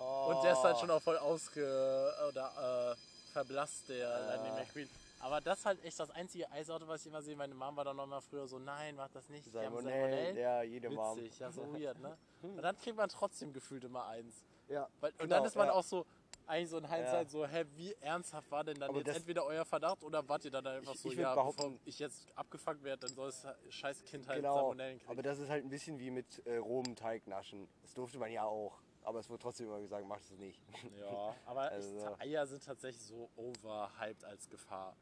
[0.00, 0.32] Oh.
[0.34, 2.12] Und der ist halt schon auch voll ausge...
[2.28, 4.88] oder äh, verblasst, der Lightning McQueen.
[5.20, 7.36] Aber das ist halt echt das einzige Eisauto, was ich immer sehe.
[7.36, 9.50] Meine Mom war dann noch mal früher so, nein, mach das nicht.
[9.52, 11.16] Salmonellen, ja, jede Mom.
[11.16, 12.16] Witzig, ja, so weird, ne?
[12.42, 14.42] Und dann kriegt man trotzdem gefühlt immer eins.
[14.68, 15.72] Ja, Weil, und genau, dann ist man ja.
[15.74, 16.06] auch so,
[16.46, 17.28] eigentlich so in Hindsight Ja.
[17.30, 20.50] so, hä, wie ernsthaft war denn dann Aber jetzt entweder euer Verdacht oder wart ihr
[20.50, 24.04] dann einfach Ich- so, ich ja, bevor ich jetzt abgefuckt werde, dann soll es scheiß
[24.04, 25.10] Kind halt Genau, Salmonellen kriegen.
[25.10, 27.68] aber das ist halt ein bisschen wie mit äh, rohem Teig naschen.
[27.82, 28.80] Das durfte man ja auch.
[29.04, 30.60] Aber es wurde trotzdem immer gesagt, mach das nicht.
[30.98, 34.96] ja, aber Also- ich, Eier sind tatsächlich so overhyped als Gefahr.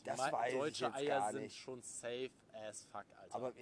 [0.00, 1.56] Die Das weiß ich Deutsche jetzt Eier gar sind nicht.
[1.58, 3.34] schon safe as fuck, Alter.
[3.34, 3.52] Aber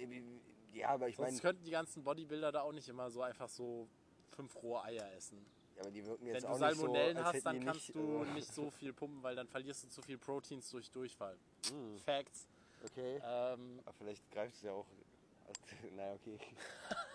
[0.73, 3.49] ja, aber ich Sonst meine, könnten die ganzen Bodybuilder da auch nicht immer so einfach
[3.49, 3.87] so
[4.31, 5.45] fünf rohe Eier essen.
[5.79, 8.23] aber die wirken Wenn jetzt du auch nicht so, Salmonellen hast, dann kannst nicht, du
[8.23, 11.37] äh, nicht so viel pumpen, weil dann verlierst du zu viel Proteins durch Durchfall.
[11.69, 11.97] Hm.
[11.99, 12.47] Facts.
[12.85, 13.21] Okay.
[13.23, 14.85] Ähm, Aber vielleicht greift es ja auch.
[15.95, 16.39] naja, okay.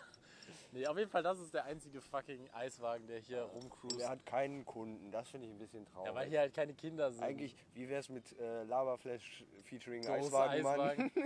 [0.73, 4.01] nee, auf jeden Fall, das ist der einzige fucking Eiswagen, der hier rumcruist.
[4.01, 5.11] Der hat keinen Kunden.
[5.11, 6.09] Das finde ich ein bisschen traurig.
[6.09, 7.23] Ja, weil hier halt keine Kinder sind.
[7.23, 10.81] Eigentlich, wie wäre es mit äh, Lava Flash featuring Große Eiswagenmann?
[10.81, 11.13] Eiswagen.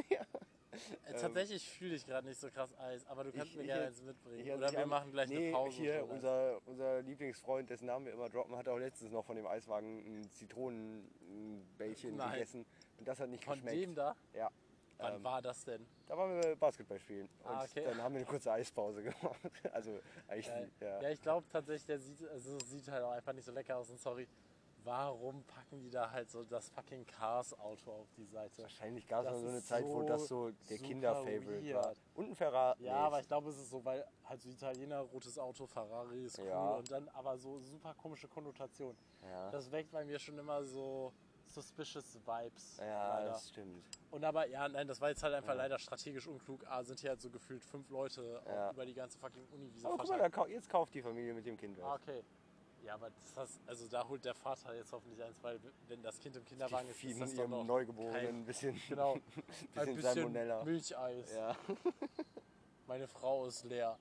[1.04, 3.66] Äh, Tatsächlich fühle ich gerade nicht so krass Eis, aber du kannst Ich- mir ich
[3.66, 4.46] gerne eins mitbringen.
[4.46, 5.76] Ich Oder wir machen gleich nee, eine Pause.
[5.76, 9.48] Hier, unser, unser Lieblingsfreund, dessen Namen wir immer droppen, hat auch letztens noch von dem
[9.48, 12.64] Eiswagen ein Zitronenbällchen gegessen.
[12.98, 13.82] Und das hat nicht Von geschmeckt.
[13.82, 14.14] dem da?
[14.32, 14.48] Ja.
[15.00, 15.86] Wann Ähm, war das denn?
[16.06, 17.28] Da waren wir Basketball spielen.
[17.44, 17.84] Und Ah, okay.
[17.84, 19.40] dann haben wir eine kurze Eispause gemacht.
[19.72, 20.70] Also eigentlich, Geil.
[20.80, 21.00] ja.
[21.02, 23.90] Ja, ich glaube tatsächlich, der sieht, also sieht halt auch einfach nicht so lecker aus.
[23.90, 24.26] Und sorry,
[24.84, 28.62] warum packen die da halt so das fucking Cars-Auto auf die Seite?
[28.62, 31.92] Wahrscheinlich gab es so eine Zeit, wo das so der Kinder-Favorite war.
[32.14, 32.82] Und ein Ferrari.
[32.84, 36.38] Ja, aber ich glaube, es ist so, weil halt so Italiener, rotes Auto, Ferrari ist
[36.38, 36.74] cool Ja.
[36.76, 38.96] und dann aber so super komische Konnotation.
[39.22, 41.12] Ja, Das weckt bei mir schon immer so
[41.52, 42.76] suspicious Vibes.
[42.78, 43.30] ja leider.
[43.32, 43.82] das stimmt.
[44.10, 46.66] Und aber, ja, nein, das war jetzt halt einfach leider strategisch unklug.
[46.66, 48.70] A, sind hier halt so gefühlt fünf Leute Ja.
[48.70, 51.56] über die ganze fucking Uniwiese Aber guck mal, da, jetzt kauft die Familie mit dem
[51.56, 51.84] Kind was.
[51.84, 52.22] Ah, okay.
[52.82, 56.18] Ja, aber das heißt, also da holt der Vater jetzt hoffentlich eins, weil wenn das
[56.18, 59.20] Kind im Kinderwagen ist, ist Fieden das doch noch Neugeborenen kein- ein bisschen, Genau, ein
[59.74, 60.64] bisschen bisschen Salmonella.
[60.64, 61.34] Milcheis.
[61.34, 61.54] Ja.
[62.86, 63.98] Meine Frau ist leer.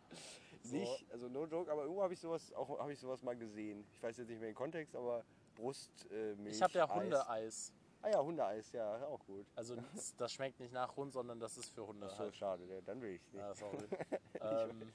[0.63, 0.75] So.
[0.75, 3.85] Nicht, also no joke, aber irgendwo habe ich sowas auch habe ich sowas mal gesehen.
[3.93, 5.23] Ich weiß jetzt nicht mehr den Kontext, aber
[5.59, 6.11] Brustmilch.
[6.11, 6.95] Äh, Ich habe ja Eis.
[6.95, 7.73] Hundeeis.
[8.01, 9.45] Ah ja, Hundeeis, ja, auch gut.
[9.55, 9.75] Also
[10.17, 12.07] das, schmeckt nicht nach Hund, sondern das ist für Hunde.
[12.09, 12.35] Ach so, halt.
[12.35, 13.41] schade, ja, dann will ich nicht.
[13.41, 13.77] Ja, sorry.
[14.41, 14.93] ähm,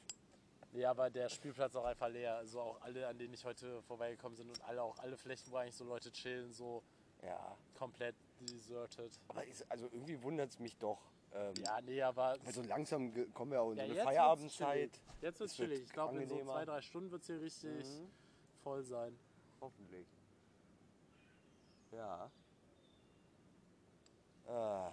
[0.73, 2.37] ja, aber der Spielplatz ist auch einfach leer.
[2.37, 5.57] Also auch alle, an denen ich heute vorbeigekommen bin und alle auch alle Flächen, wo
[5.57, 6.83] eigentlich so Leute chillen, so
[7.23, 9.13] Ja, komplett deserted.
[9.29, 10.99] aber ist, also irgendwie wundert es mich doch.
[11.35, 14.99] Ähm, Ja, nee, aber weil so langsam kommen wir auch in ja, eine Feierabendzeit.
[15.21, 15.85] Jetzt wird's wird chillig.
[15.85, 18.09] Ich glaube, in so zwei, drei Stunden wird es hier richtig Mhm.
[18.63, 19.19] voll sein.
[19.61, 20.07] Hoffentlich.
[21.95, 22.31] Ja.
[24.47, 24.91] Ah.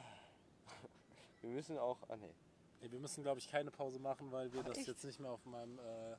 [1.42, 1.98] Wir müssen auch.
[2.08, 2.34] Ah nee.
[2.82, 4.88] Nee, wir müssen, glaube ich, keine Pause machen, weil wir das echt?
[4.88, 6.16] jetzt nicht mehr auf meinem äh,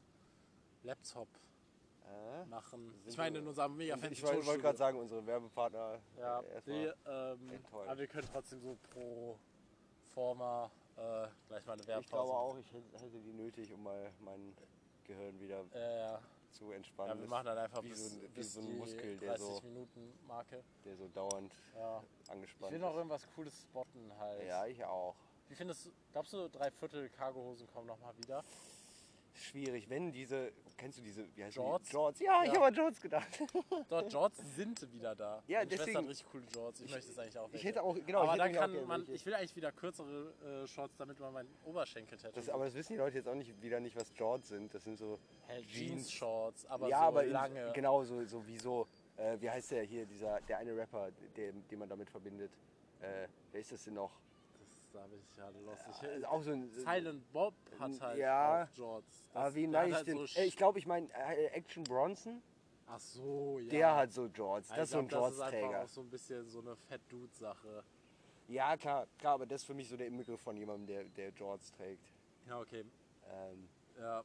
[0.84, 1.26] Laptop
[2.06, 2.44] Äh?
[2.46, 2.92] machen.
[3.02, 5.98] Sind Ich meine, in unserem mega fancy Ich wollte gerade sagen, unsere Werbepartner.
[6.18, 7.88] Ja, äh, nee, ähm, enttäuscht.
[7.88, 9.36] aber wir können trotzdem so pro
[10.14, 12.00] forma äh, gleich mal eine Werbepause.
[12.04, 14.54] Ich glaube auch, ich hätte die nötig, um mal mein
[15.04, 16.18] Gehirn wieder Äh.
[16.52, 17.16] Zu entspannen.
[17.16, 19.46] ja, wir machen dann einfach wie bis, so ein- wie so ein Muskel, der 30
[19.46, 20.62] so- Minuten Marke.
[20.84, 22.02] der so dauernd Ja.
[22.22, 22.96] Ich angespannt will noch ist.
[22.96, 24.46] irgendwas Cooles spotten halt.
[24.46, 25.14] Ja, ich auch.
[25.48, 28.42] Wie findest du, glaubst du, drei Viertel Cargohosen kommen nochmal wieder?
[29.34, 31.88] Schwierig, wenn diese, kennst du diese, wie heißt Jorts?
[31.88, 31.94] die?
[31.94, 32.20] Jorts?
[32.20, 32.54] Ja, ich Ja.
[32.56, 33.28] habe an Jorts gedacht.
[33.88, 35.42] Dort, Jorts sind wieder da.
[35.46, 36.80] Ja, Meine Schwester deswegen- hat richtig coole Jorts.
[36.82, 37.68] Ich, möchte es eigentlich auch Ich welche.
[37.68, 39.12] hätte auch, genau, aber ich dann kann man, welche.
[39.14, 42.50] ich will eigentlich wieder kürzere äh, Shorts, damit man meinen Oberschenkel tätowiert.
[42.50, 44.74] Aber das wissen die Leute jetzt auch nicht, wieder nicht, was Jorts sind.
[44.74, 45.18] Das sind so
[45.48, 45.66] Jeans.
[45.70, 47.72] Jeans-Shorts, aber ja, so aber in, lange.
[47.72, 51.52] genau so, so wie so, äh, wie heißt der hier, dieser, der eine Rapper, der,
[51.52, 52.52] den man damit verbindet.
[53.00, 54.12] Äh, wer ist das denn noch?
[54.92, 55.84] Das habe ich gerade lost.
[55.90, 56.68] Ich, Äh, auch so ein.
[56.70, 58.68] Silent Bob hat halt Ja.
[58.74, 59.24] Jorts.
[59.32, 60.26] Aber Das- wen der hat meine ich halt denn?
[60.26, 62.42] so äh, ich glaube, ich meine äh, Action Bronson.
[62.86, 63.70] Ach so, ja.
[63.70, 64.68] Der hat so Jorts.
[64.68, 65.84] Ja, Das ich ist so ein glaub, Das ist einfach Jorts-Träger.
[65.84, 67.84] auch so ein bisschen so eine Fett-Dude-Sache.
[68.48, 71.30] Ja, klar, klar, aber das ist für mich so der Inbegriff von jemandem, der, der
[71.30, 72.12] Jorts trägt.
[72.46, 72.84] Ja, okay.
[73.30, 74.22] Ähm, Ja,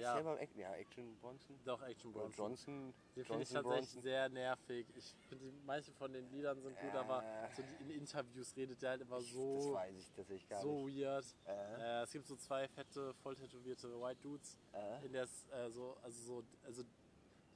[0.00, 0.20] Ja.
[0.20, 1.58] der Act- ja, Action Bronson?
[1.64, 2.46] doch Action Oder Bronson.
[2.46, 2.94] Johnson?
[3.14, 4.02] Den finde ich tatsächlich Bronson?
[4.02, 4.86] sehr nervig.
[4.96, 7.48] Ich finde, manche von den Liedern sind gut, aber Äh.
[7.54, 10.86] so die, in Interviews redet der halt immer Das so, weiß ich tatsächlich gar so
[10.86, 10.98] nicht.
[10.98, 11.24] weird.
[11.46, 15.04] Äh, Äh, es gibt so zwei fette, voll tätowierte White Dudes, äh.
[15.06, 16.82] in der äh, so, also so, also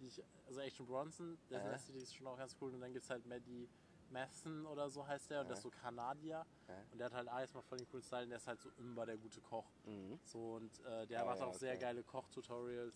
[0.02, 1.98] ich, also Action Bronson, dessen Äh.
[1.98, 2.72] Ist schon auch ganz cool.
[2.72, 3.68] Und dann gibt es halt Maddie
[4.10, 6.44] Matheson oder so heißt der, und der ist so Kanadier.
[6.68, 6.72] Äh.
[6.92, 8.70] Und der hat halt alles mal voll den coolen Style, und der ist halt so
[8.78, 9.66] immer der gute Koch.
[9.84, 10.18] Mhm.
[10.24, 11.80] So, und äh, der Ah, macht ja, auch sehr okay.
[11.80, 12.94] geile Kochtutorials.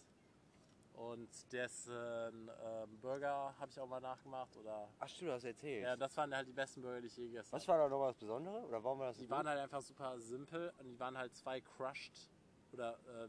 [0.95, 4.57] Und dessen ähm, Burger habe ich auch mal nachgemacht.
[4.57, 5.83] Oder Ach stimmt, du hast erzählt.
[5.83, 7.79] ja, das waren halt die besten Burger, die ich je gegessen Was habe.
[7.81, 8.65] war da noch was Besonderes?
[8.65, 11.35] Oder warum war das so Die waren halt einfach super simpel und die waren halt
[11.35, 12.31] zwei Crushed
[12.73, 13.29] oder äh,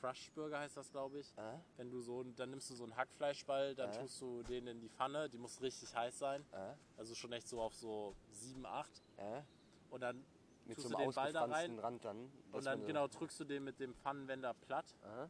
[0.00, 1.32] Crushed Burger heißt das, glaube ich.
[1.36, 1.58] Äh?
[1.76, 3.98] Wenn du so, dann nimmst du so einen Hackfleischball, dann Äh.
[4.00, 6.44] tust du den in die Pfanne, die muss richtig heiß sein.
[6.52, 6.74] Äh?
[6.96, 9.02] Also schon echt so auf so 7, 8.
[9.16, 9.42] Äh?
[9.90, 10.24] Und dann
[10.66, 12.30] Mit tust so du den Ball da rein Rand dann.
[12.52, 15.26] und dann genau drückst du den mit dem Pfannenwender platt Äh?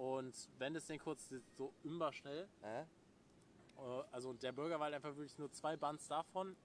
[0.00, 2.48] und wendest den kurz so überschnell.
[2.62, 2.84] Äh?
[4.12, 6.56] Also der Burger war halt einfach wirklich nur zwei Buns davon,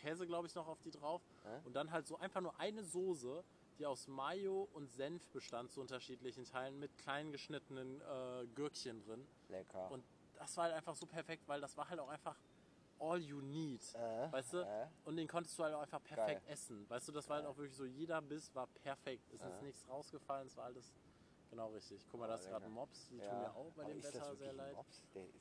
[0.00, 1.22] Käse glaube ich noch auf die drauf
[1.64, 3.44] und dann halt so einfach nur eine Soße,
[3.78, 9.26] die aus Mayo und Senf bestand zu unterschiedlichen Teilen mit kleinen geschnittenen äh, Gürkchen drin.
[9.48, 9.90] Lecker.
[9.90, 10.04] Und
[10.34, 12.36] das war halt einfach so perfekt, weil das war halt auch einfach
[12.98, 13.82] all you need.
[13.94, 14.58] Äh, Weißt du?
[14.58, 14.86] äh.
[15.04, 16.52] Und den konntest du halt auch einfach perfekt Geil.
[16.52, 16.88] essen.
[16.88, 19.28] Weißt du, das war halt auch wirklich so, jeder Biss war perfekt.
[19.32, 19.62] Es ist Äh.
[19.64, 20.92] nichts rausgefallen, es war alles
[21.52, 22.06] genau richtig.
[22.10, 23.28] Guck mal, da ist gerade Mops, die ja.
[23.28, 24.76] tun mir auch bei Aber dem Wetter sehr leid.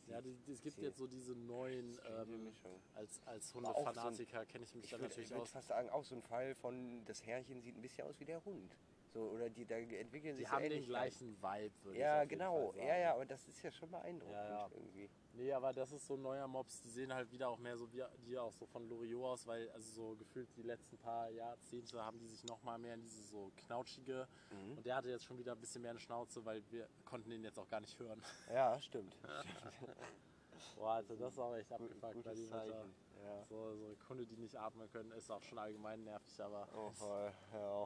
[0.08, 2.54] Ja, die, die, es gibt die- jetzt so diese neuen, ähm,
[2.94, 5.52] als, als auch so Hundefanatiker kenne ich mich Ich da würde natürlich würd aus.
[5.52, 8.44] fast sagen, auch so ein Fall von, das Herrchen sieht ein bisschen aus wie der
[8.46, 8.76] Hund.
[9.14, 12.30] So, oder die, da entwickeln sich Die haben den gleichen Vibe, würde ich Ja, jeden
[12.30, 12.74] genau.
[12.76, 14.70] Ja, ja, aber das ist ja schon beeindruckend Ja, ja.
[14.74, 15.10] irgendwie.
[15.34, 16.82] Nee, aber das ist so ein neuer Mops.
[16.82, 19.70] Die sehen halt wieder auch mehr so wie die auch so von Loriot aus, weil
[19.72, 23.24] also so gefühlt die letzten paar Jahrzehnte haben die sich noch mal mehr in diese
[23.24, 24.28] so knautschige.
[24.52, 24.78] Mhm.
[24.78, 27.44] Und der hatte jetzt schon wieder ein bisschen mehr eine Schnauze, weil wir konnten den
[27.44, 28.22] jetzt auch gar nicht hören.
[28.54, 29.16] Ja, stimmt.
[30.76, 32.50] Boah, also das ist auch echt abgefuckt bei Gutes dem.
[32.50, 32.96] Zeichen.
[33.24, 33.46] Ja.
[33.50, 37.32] So, so Kunde, die nicht atmen können, ist auch schon allgemein nervig, aber Oh, voll.
[37.54, 37.84] Ja.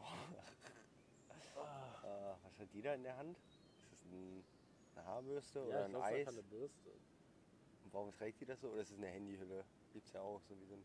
[1.58, 3.38] Äh, was hat die da in der Hand?
[3.38, 4.44] Ist das ein,
[4.96, 6.28] eine Haarbürste ja, oder ich ein glaube, es Eis?
[6.28, 6.92] ist eine Bürste.
[7.96, 8.68] Warum trägt die das so?
[8.68, 9.64] Oder ist es eine Handyhülle?
[9.94, 10.84] Gibt's ja auch so wie so ein.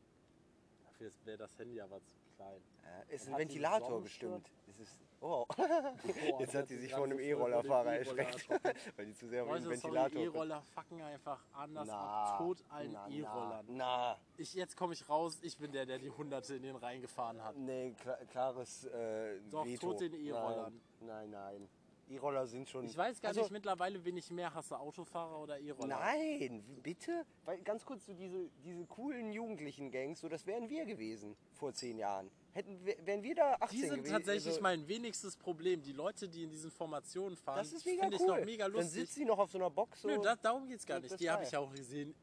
[0.84, 2.62] Dafür wäre das Handy aber zu klein.
[3.10, 4.48] Äh, ist ein Ventilator bestimmt.
[4.68, 5.46] Ist es, oh, Boah,
[6.38, 8.48] jetzt hat sie ist sich von einem E-Rollerfahrer vor erschreckt,
[8.96, 12.38] weil die zu sehr auf den Ventilator E-Roller fucken einfach anders Na, ab.
[12.38, 13.66] Tot allen E-Rollern.
[13.70, 17.00] Na, Ich, jetzt komme ich raus, ich bin der, der die Hunderte in den Rhein
[17.00, 17.56] gefahren hat.
[17.56, 19.90] nee, klar, klares äh, Doch, Veto.
[19.90, 20.80] tot den E-Rollern.
[21.00, 21.68] Nein, nein, nein.
[22.10, 22.84] E-Roller sind schon.
[22.84, 25.98] Ich weiß gar Also, nicht mittlerweile, wen ich mehr hasse, Autofahrer oder E-Roller.
[25.98, 27.24] Nein, bitte?
[27.44, 31.72] Weil ganz kurz, so diese, diese coolen jugendlichen Gangs, so das wären wir gewesen vor
[31.72, 32.30] zehn Jahren.
[32.52, 34.12] Hätten, wären wir da 18 Die sind gewesen.
[34.12, 35.82] tatsächlich also, mein wenigstes Problem.
[35.82, 38.38] Die Leute, die in diesen Formationen fahren, Das ist mega finde ich cool.
[38.38, 38.92] noch mega Dann lustig.
[38.92, 40.02] sitzt sie noch auf so einer Box.
[40.02, 40.08] So.
[40.08, 41.18] Nö, da, darum geht's gar nicht.
[41.20, 42.14] Die habe ich auch gesehen.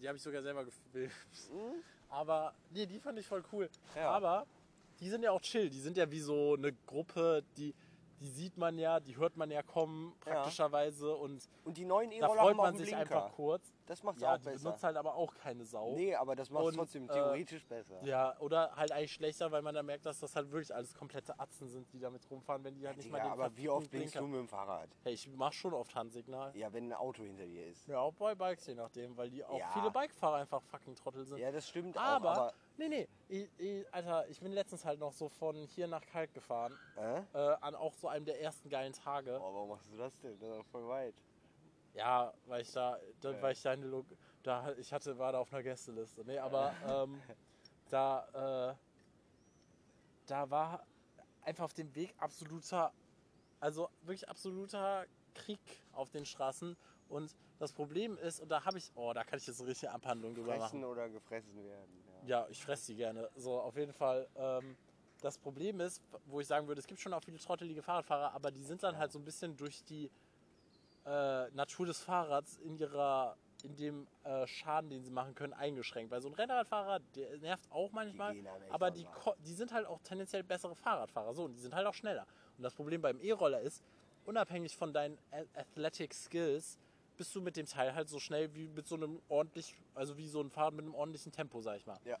[0.00, 1.12] Die habe ich sogar selber gefilmt.
[1.52, 1.82] Mhm.
[2.08, 3.68] Aber nee, die fand ich voll cool.
[3.94, 4.10] Ja.
[4.10, 4.46] Aber
[5.00, 5.68] die sind ja auch chill.
[5.70, 7.74] Die sind ja wie so eine Gruppe, die,
[8.20, 11.14] die sieht man ja, die hört man ja kommen, praktischerweise.
[11.14, 13.00] Und Und die neuen da E-Roller freut man sich Blinker.
[13.00, 13.72] einfach kurz.
[13.88, 14.62] Das macht's Ja, auch besser.
[14.64, 15.94] benutzt halt aber auch keine Sau.
[15.94, 18.02] Nee, aber das macht Und, trotzdem äh, theoretisch besser.
[18.04, 21.40] Ja, oder halt eigentlich schlechter, weil man dann merkt, dass das halt wirklich alles komplette
[21.40, 23.90] Atzen sind, die damit rumfahren, wenn die halt nicht Digga, mal den aber wie oft
[23.90, 24.90] blinkst du mit dem Fahrrad?
[25.04, 26.54] Hey, ich mach schon oft Handsignal.
[26.54, 27.86] Ja, wenn ein Auto hinter dir ist.
[27.88, 29.70] Ja, auch bei Bikes, je nachdem, weil die auch Ja.
[29.72, 31.38] viele Bikefahrer einfach fucking Trottel sind.
[31.38, 32.52] Ja, das stimmt aber, auch, aber...
[32.76, 36.34] nee, nee, ich, ich, Alter, ich bin letztens halt noch so von hier nach Kalk
[36.34, 37.20] gefahren, Äh?
[37.32, 39.38] äh, an auch so einem der ersten geilen Tage.
[39.40, 40.38] Oh, warum machst du das denn?
[40.38, 41.14] Das ist doch voll weit.
[41.98, 43.42] Ja, weil ich da, da Ja.
[43.42, 44.04] weil ich da in der Lo
[44.44, 46.24] da, ich hatte, war da auf einer Gästeliste.
[46.24, 47.20] Nee, aber ähm,
[47.90, 48.76] da, äh,
[50.26, 50.86] da war
[51.42, 52.92] einfach auf dem Weg absoluter,
[53.58, 55.60] also wirklich absoluter Krieg
[55.92, 56.76] auf den Straßen.
[57.08, 59.90] Und das Problem ist, und da habe ich, oh, da kann ich jetzt eine richtige
[59.90, 60.60] Abhandlung drüber machen.
[60.60, 62.04] Fressen oder gefressen werden.
[62.22, 62.42] Ja.
[62.42, 63.28] Ja, ich fresse die gerne.
[63.34, 64.28] So, auf jeden Fall.
[64.36, 64.76] Ähm,
[65.20, 68.52] das Problem ist, wo ich sagen würde, es gibt schon auch viele trottelige Fahrradfahrer, aber
[68.52, 70.08] die sind dann halt so ein bisschen durch die
[71.06, 76.12] äh, Natur des Fahrrads in ihrer in dem äh, Schaden, den sie machen können, eingeschränkt.
[76.12, 79.06] Weil so ein Rennradfahrer, der nervt auch manchmal, gehen aber die,
[79.44, 81.34] die sind halt auch tendenziell bessere Fahrradfahrer.
[81.34, 82.26] So, und die sind halt auch schneller.
[82.56, 83.82] Und das Problem beim E-Roller ist,
[84.26, 85.18] unabhängig von deinen
[85.54, 86.78] Athletic Skills,
[87.16, 90.28] bist du mit dem Teil halt so schnell wie mit so einem ordentlich, also wie
[90.28, 91.98] so ein Fahrrad mit einem ordentlichen Tempo, sag ich mal.
[92.04, 92.16] Ja.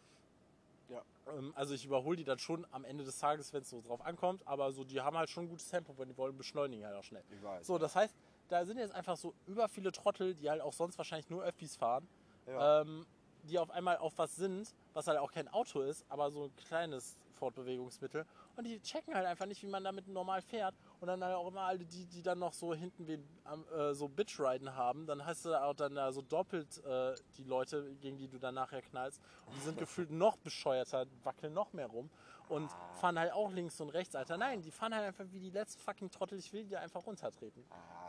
[0.88, 1.02] Ja.
[1.28, 4.04] Ähm, Also ich überhole die dann schon am Ende des Tages, wenn es so drauf
[4.04, 6.96] ankommt, aber so die haben halt schon ein gutes Tempo, wenn die wollen beschleunigen halt
[6.96, 7.22] auch schnell.
[7.30, 7.78] Ich weiß, So, ja.
[7.78, 8.14] das heißt,
[8.48, 11.76] da sind jetzt einfach so über viele Trottel, die halt auch sonst wahrscheinlich nur Öffis
[11.76, 12.08] fahren,
[12.46, 12.80] Ja.
[12.82, 13.06] ähm,
[13.44, 16.56] die auf einmal auf was sind, was halt auch kein Auto ist, aber so ein
[16.56, 18.26] kleines Fortbewegungsmittel.
[18.56, 21.62] Und die checken halt einfach nicht, wie man damit normal fährt Und dann auch immer
[21.62, 23.06] alle die, die dann noch so hinten
[23.44, 25.06] am, äh, so Bitchriden haben.
[25.06, 28.54] Dann hast du auch dann da so doppelt äh, die Leute, gegen die du dann
[28.54, 29.20] nachher knallst.
[29.46, 32.10] Und die sind gefühlt noch bescheuerter, wackeln noch mehr rum.
[32.48, 34.38] Und fahren halt auch links und rechts, Alter.
[34.38, 36.38] Nein, die fahren halt einfach wie die letzten fucking Trottel.
[36.38, 37.62] Ich will die einfach runtertreten.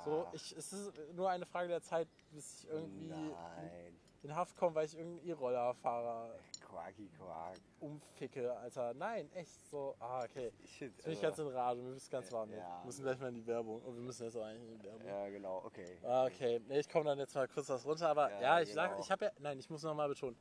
[0.05, 3.99] So, ich, es ist nur eine Frage der Zeit, bis ich irgendwie Nein.
[4.23, 6.33] in Haft komme, weil ich irgendeinen E-Roller-Fahrer
[6.69, 7.57] Quaki Quark.
[7.79, 8.93] umficke, Alter.
[8.93, 9.95] Nein, echt so.
[9.99, 10.51] Ah, okay.
[10.63, 12.51] Ich Jetzt bin ich also- ganz in Rage, mir ist ganz warm.
[12.51, 12.57] Ja.
[12.81, 13.81] Wir müssen gleich mal in die Werbung.
[13.81, 15.07] Und wir müssen jetzt auch eigentlich in die Werbung.
[15.07, 15.97] Ja, genau, okay.
[16.03, 18.71] Ah, Okay, nee, ich komme dann jetzt mal kurz was runter, aber ja, Ja, ich
[18.73, 19.01] sag, genau.
[19.01, 20.35] ich habe ja, nein, ich muss noch mal betonen,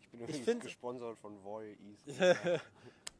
[0.00, 2.06] Ich bin übrigens find- gesponsert von Voy East.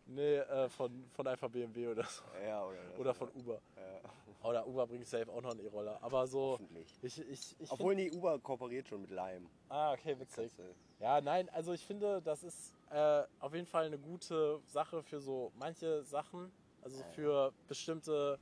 [0.06, 2.22] nee, äh, von, von einfach BMW oder so.
[2.44, 3.60] ja, oder, Oder von Uber.
[3.76, 6.02] Ja, Oder Uber bringt safe auch noch einen E-Roller.
[6.02, 6.98] Aber so, hoffentlich.
[7.02, 9.48] ich, ich, ich Obwohl, nee, Uber kooperiert schon mit Lime.
[9.68, 10.52] Ah, okay, witzig.
[10.56, 15.02] Du- Ja, nein, also ich finde, das ist äh, auf jeden Fall eine gute Sache
[15.02, 16.52] für so manche Sachen.
[16.82, 18.38] Also für bestimmte,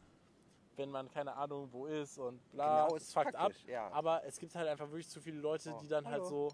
[0.77, 3.53] wenn man keine Ahnung wo ist und bla, Genau, es ist fuckt ab.
[3.69, 3.89] ja.
[3.93, 6.51] Aber es gibt halt einfach wirklich zu viele Leute, Oh, die dann halt hallo.
[6.51, 6.53] so.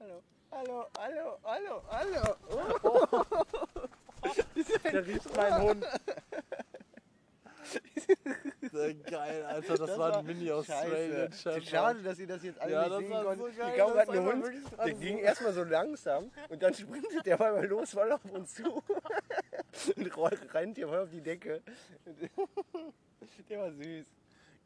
[0.00, 3.24] Hallo, hallo, hallo, hallo, hallo.
[4.92, 5.84] Der riecht mein Hund.
[8.72, 11.42] Sehr geil, Alter, das, war ein Mini-Australian Scheiße.
[11.42, 11.64] Shepherd.
[11.64, 13.38] Schade, dass ihr das jetzt alle Ja, nicht das sehen war konnten.
[13.38, 14.44] so geil, ich glaube, das gerade ein war Hund,
[14.84, 18.54] der ging erstmal so langsam und dann sprintet der auf einmal los, voll auf uns
[18.54, 18.64] zu
[19.96, 21.62] und rennt hier voll auf die Decke.
[23.48, 24.06] Der war süß.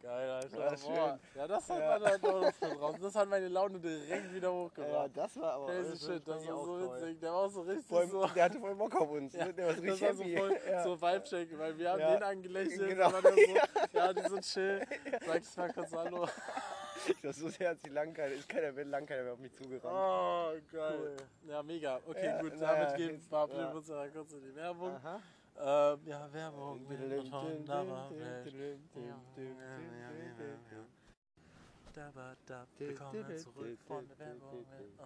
[0.05, 0.59] Geil, Alter.
[0.59, 0.77] Ja, Boah.
[0.77, 1.19] schön.
[1.35, 1.99] Ja, das hat Ja.
[1.99, 3.01] man auch noch für draußen.
[3.03, 5.11] Das hat meine Laune direkt wieder Ja, hochgebracht.
[5.15, 7.01] das war aber Crazy das shit, das war so toll.
[7.01, 7.21] witzig.
[7.21, 8.27] Der war auch so richtig Vor allem, so.
[8.27, 9.33] der hatte voll Bock auf uns.
[9.35, 9.55] Ja, ne?
[9.55, 10.83] Der war so das richtig war so voll ja.
[10.85, 12.15] so Vibe-Check, weil wir haben Ja.
[12.17, 13.11] den angelächelt, Genau.
[13.13, 13.39] der so,
[13.93, 14.87] ja, die sind chill,
[15.27, 16.29] sag ich mal kurz Hallo.
[17.23, 19.85] Das ist so die lang keiner, ist keiner mehr, lang keiner mehr auf mich zugerannt.
[19.85, 20.99] Oh, geil.
[21.01, 21.17] Cool.
[21.51, 22.01] Ja, mega.
[22.07, 22.99] Okay, Ja, gut, damit ja.
[22.99, 24.95] wir uns aber kurz in die Werbung.
[24.97, 25.21] Aha.
[25.57, 26.87] Ähm, ja, Werbung.
[31.93, 35.01] Da, ba, da, willkommen zurück von der Werbung Honda Welt.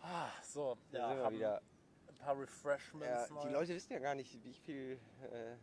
[0.00, 1.62] Ah, so, Da ja, haben wieder.
[2.08, 5.56] ein paar Refreshments Ja, die Leute wissen ja gar nicht, wie viel äh,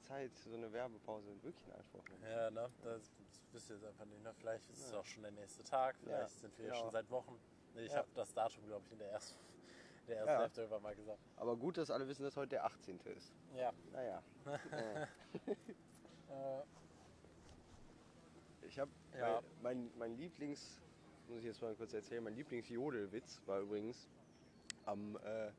[0.00, 2.24] Zeit so eine Werbepause wirklich in Anspruch nimmt.
[2.24, 2.70] Ja, ne?
[2.82, 4.22] Das, das wisst ihr jetzt einfach nicht.
[4.22, 4.34] Ne?
[4.34, 6.80] Vielleicht ist es auch schon der nächste Tag, vielleicht Ja, sind wir genau.
[6.80, 7.40] schon seit Wochen.
[7.74, 7.98] Nee, ich Ja.
[7.98, 9.38] habe das Datum, glaube ich, in der ersten,
[10.08, 10.62] der ersten Ja.
[10.64, 11.18] Irgendwann mal gesagt.
[11.36, 12.98] Aber gut, dass alle wissen, dass heute der 18.
[13.16, 13.32] ist.
[13.54, 13.72] Ja.
[13.92, 14.22] Naja.
[16.30, 16.62] äh,
[18.66, 19.42] ich habe Ja.
[19.62, 20.80] mein, mein Lieblings,
[21.28, 24.08] muss ich jetzt mal kurz erzählen, mein Lieblingsjodelwitz war übrigens
[24.84, 25.50] am, äh,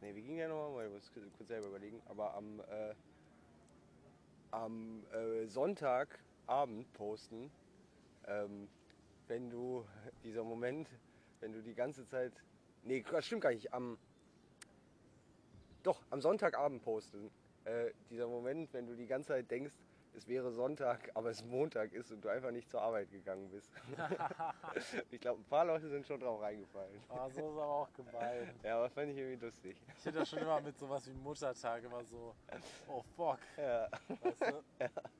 [0.00, 0.86] ne, wie ging der nochmal?
[0.86, 2.94] Ich muss kurz selber überlegen, aber am, äh,
[4.50, 7.50] am äh, Sonntagabend posten,
[8.26, 8.68] ähm,
[9.28, 9.84] wenn du,
[10.22, 10.88] dieser Moment,
[11.40, 12.32] wenn du die ganze Zeit,
[12.84, 13.98] nee, das stimmt gar nicht, am,
[15.82, 17.30] doch, am Sonntagabend posten,
[17.64, 19.74] äh, dieser Moment, wenn du die ganze Zeit denkst,
[20.16, 23.70] es wäre Sonntag, aber es Montag ist und du einfach nicht zur Arbeit gegangen bist.
[25.10, 27.00] ich glaube, ein paar Leute sind schon drauf reingefallen.
[27.08, 28.54] aber so ist aber auch gemein.
[28.62, 29.76] Ja, aber fand ich irgendwie lustig.
[29.88, 32.34] Ich finde das schon immer mit sowas wie Muttertag immer so,
[32.88, 34.64] oh fuck, Ja, weißt du?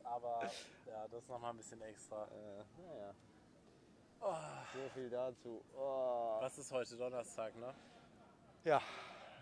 [0.05, 0.43] Aber
[0.87, 2.27] ja, das ist nochmal ein bisschen extra.
[2.27, 3.15] äh, naja,
[4.27, 4.35] Oh,
[4.73, 5.63] so viel dazu.
[5.77, 6.39] Oh.
[6.41, 7.75] was ist heute Donnerstag, ne?
[8.65, 8.81] Ja,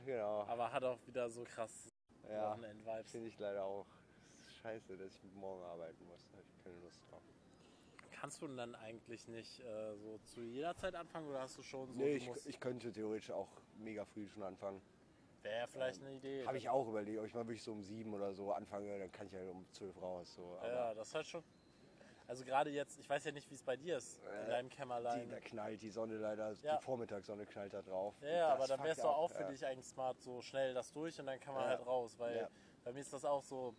[0.04, 0.42] genau.
[0.48, 1.88] Aber hat auch wieder so krass
[2.28, 3.12] Ja, Wochenend-Vibes.
[3.12, 3.86] finde ich leider auch.
[4.60, 6.26] Scheiße, dass ich morgen arbeiten muss.
[6.30, 7.22] Da habe ich keine Lust drauf.
[8.10, 11.62] Kannst du denn dann eigentlich nicht äh, so zu jeder Zeit anfangen oder hast du
[11.62, 14.82] schon so, nee, ich, ich könnte theoretisch auch mega früh schon anfangen.
[15.42, 16.44] wäre vielleicht eine Idee.
[16.46, 19.10] Habe ich auch überlegt, ob ich mal wirklich so um sieben oder so anfange, dann
[19.12, 20.34] kann ich ja um zwölf raus.
[20.34, 20.56] So.
[20.60, 21.44] Aber Ja, das ist halt schon.
[22.26, 24.68] Also gerade jetzt, ich weiß ja nicht, wie es bei dir ist, in Äh, deinem
[24.68, 25.28] die, Kämmerlein.
[25.28, 26.76] da knallt die Sonne leider, Ja.
[26.76, 28.14] die Vormittagssonne knallt da drauf.
[28.22, 29.48] Ja, ja, aber dann wäre es ja doch auch für ja.
[29.48, 32.48] dich eigentlich smart, so schnell das durch und dann kann man halt raus, weil
[32.84, 33.74] bei mir ist das auch so,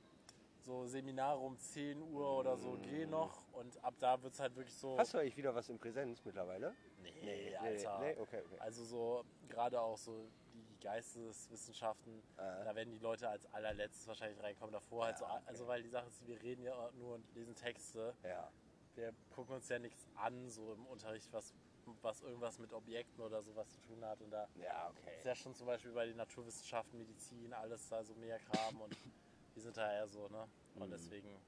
[0.62, 4.56] so Seminare um 10 Uhr oder so gehen noch und ab da wird es halt
[4.56, 4.97] wirklich so.
[4.97, 6.73] Hast du eigentlich wieder was in Präsenz mittlerweile?
[7.01, 7.99] Nee, Alter.
[7.99, 8.60] Nee, okay, okay.
[8.60, 10.42] Also so, gerade auch so die
[10.84, 12.63] Geisteswissenschaften, Äh.
[12.65, 14.72] da werden die Leute als allerletztes wahrscheinlich reinkommen.
[14.74, 15.43] Davor halt Ja, so, okay.
[15.48, 18.15] also weil die Sache ist, wir reden ja nur und lesen Texte.
[18.24, 18.52] ja.
[18.96, 21.52] Wir gucken uns ja nichts an, so im Unterricht, was,
[22.04, 24.22] was irgendwas mit Objekten oder sowas zu tun hat.
[24.22, 25.17] Und da Ja, okay.
[25.17, 28.96] ist ja schon zum Beispiel bei den Naturwissenschaften, Medizin, alles da so mehr Kram und
[29.56, 30.48] wir sind da eher so, ne?
[30.76, 30.91] Und Mhm.
[30.91, 31.41] deswegen,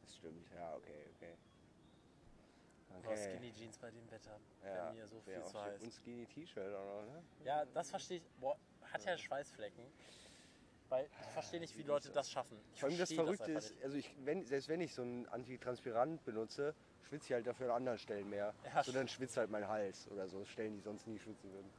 [0.00, 1.36] Das stimmt, ja, okay, okay.
[2.98, 3.16] Okay.
[3.16, 5.82] Skinny Jeans bei dem Wetter, Ja, wenn mir so viel zu heiß.
[5.82, 7.22] Und Skinny T-Shirt auch noch, ne?
[7.44, 8.24] Ja, das verstehe ich.
[8.40, 8.56] Boah,
[8.92, 9.84] hat ja Schweißflecken.
[10.88, 12.58] Weil ich verstehe nicht, wie Leute das schaffen.
[12.74, 15.26] Ich Vor allem das Verrückte einfach ist, also ich, wenn, selbst wenn ich so ein
[15.28, 18.52] Antitranspirant benutze, schwitze ich halt dafür an anderen Stellen mehr.
[18.64, 21.70] Ja, so dann schwitzt halt mein Hals oder so, Stellen, die sonst nie schwitzen würden.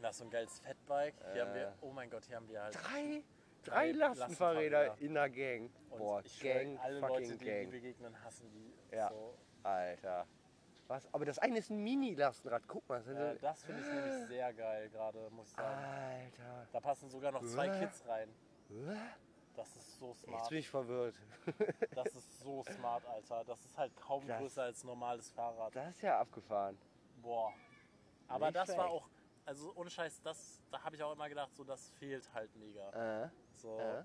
[0.00, 1.14] Das ist so ein geiles Fatbike.
[1.32, 1.46] Hier Äh.
[1.46, 2.74] haben wir, oh mein Gott, hier haben wir halt.
[2.74, 3.22] Drei?
[3.62, 5.06] Drei Drei Lastenfahrräder Lastenfahrräder.
[5.06, 5.70] in der Gang.
[5.90, 7.60] Und Boah, ich Gang, alle fucking Leute, die Gang.
[7.60, 8.94] die begegnen, hassen die.
[8.96, 9.08] Ja.
[9.10, 9.34] So.
[9.62, 10.26] Alter.
[10.88, 11.08] Was?
[11.14, 12.62] Aber das eine ist ein Mini-Lastenrad.
[12.66, 13.02] Guck mal.
[13.02, 15.84] Das Äh, das finde ich nämlich sehr geil gerade, muss ich sagen.
[15.84, 16.66] Alter.
[16.72, 17.68] Da passen sogar noch zwei.
[17.78, 18.28] Kids rein.
[19.54, 20.48] Das ist so Jetzt smart.
[20.48, 21.14] bin ich verwirrt.
[21.94, 23.44] Das ist so smart, Alter.
[23.44, 25.74] Das ist halt kaum Das- größer als ein normales Fahrrad.
[25.76, 26.76] Das ist ja abgefahren.
[27.20, 27.52] Boah.
[28.28, 29.08] Aber Nicht das war auch,
[29.44, 33.24] also ohne Scheiß, das, da habe ich auch immer gedacht, so das fehlt halt mega.
[33.24, 34.04] Äh, So, äh.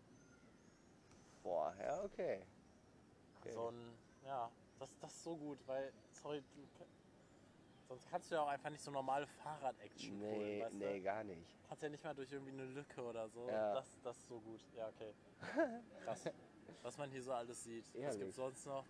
[1.44, 2.46] Boah, ja, okay.
[3.40, 3.52] okay.
[3.54, 3.94] so ein,
[4.26, 6.86] ja, das, das ist so gut, weil, sorry, du,
[7.88, 11.04] sonst kannst du ja auch einfach nicht so normale Fahrrad-Action holen, Nee, weißt nee, du?
[11.04, 11.56] gar nicht.
[11.68, 13.48] Kannst ja nicht mal durch irgendwie eine Lücke oder so.
[13.48, 13.74] Ja.
[13.74, 14.60] Das, das ist so gut.
[14.76, 15.14] Ja, okay.
[16.04, 16.26] Krass.
[16.82, 17.86] Was man hier so alles sieht.
[17.88, 18.20] Was Ehrlich.
[18.20, 18.86] gibt's sonst noch?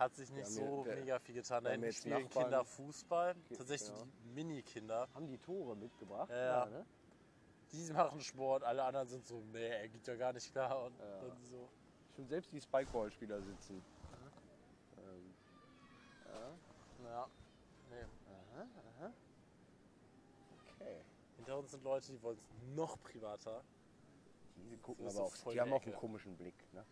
[0.00, 1.62] Hat sich nicht haben so wir- mega viel getan.
[1.62, 2.44] Da hinten spielen Nachbarn.
[2.44, 3.36] Kinder Fußball.
[3.54, 5.06] Tatsächlich so die Mini-Kinder.
[5.14, 6.30] Haben die Tore mitgebracht?
[6.30, 6.66] Ja, ja.
[6.66, 6.86] ne?
[7.72, 10.86] Die machen Sport, alle anderen sind so, nee, geht ja gar nicht klar.
[10.86, 11.20] Und Ja.
[11.20, 11.68] dann so.
[12.16, 13.82] Schon selbst die Spikeball-Spieler sitzen.
[14.96, 15.34] Ähm,
[17.04, 17.10] ja.
[17.10, 17.28] Ja.
[17.90, 18.06] Nee.
[18.56, 18.66] Aha,
[19.02, 19.12] aha.
[20.80, 21.04] Okay.
[21.36, 23.62] Hinter uns sind Leute, die wollen es noch privater.
[24.56, 26.00] Die gucken aber auch, die haben die auch einen Ecke.
[26.00, 26.84] komischen Blick, ne?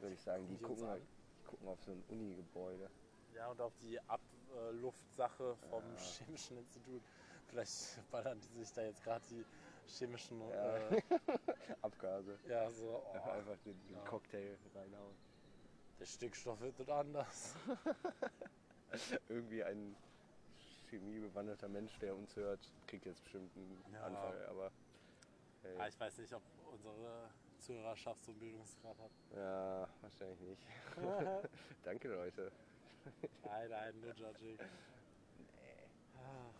[0.00, 0.46] Würde ich sagen.
[0.48, 1.00] Die Die gucken, an.
[1.46, 2.90] Gucken auf so ein Uni-Gebäude.
[3.34, 6.00] Ja, und auf die Abluftsache vom Ja.
[6.00, 7.02] Chemischen Institut.
[7.48, 9.44] Vielleicht ballern die sich da jetzt gerade die
[9.86, 10.40] chemischen.
[10.48, 10.76] Ja.
[10.88, 11.02] Äh,
[11.82, 12.38] Abgase.
[12.48, 13.02] ja, so.
[13.06, 14.02] Oh, Einfach den, den Ja.
[14.04, 15.14] Cocktail reinhauen.
[16.00, 17.54] der Stickstoff wird nicht anders.
[19.28, 19.96] Irgendwie ein
[20.90, 24.02] chemiebewanderter Mensch, der uns hört, kriegt jetzt bestimmt einen Ja.
[24.04, 24.46] Anfall.
[24.48, 24.70] Aber
[25.62, 26.42] hey, Ah, ich weiß nicht, ob
[26.72, 27.28] unsere
[27.66, 29.10] Zuhörerschaft so einen Bildungsgrad hat.
[29.34, 30.62] ja, wahrscheinlich nicht.
[31.84, 32.52] Danke, Leute.
[33.44, 34.56] nein, nein, nur Judging.
[34.56, 36.50] Nee, Ah,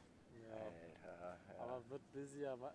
[0.48, 0.56] ja.
[0.64, 1.38] Alter.
[1.48, 1.62] Ja.
[1.62, 2.74] Aber wird busy, aber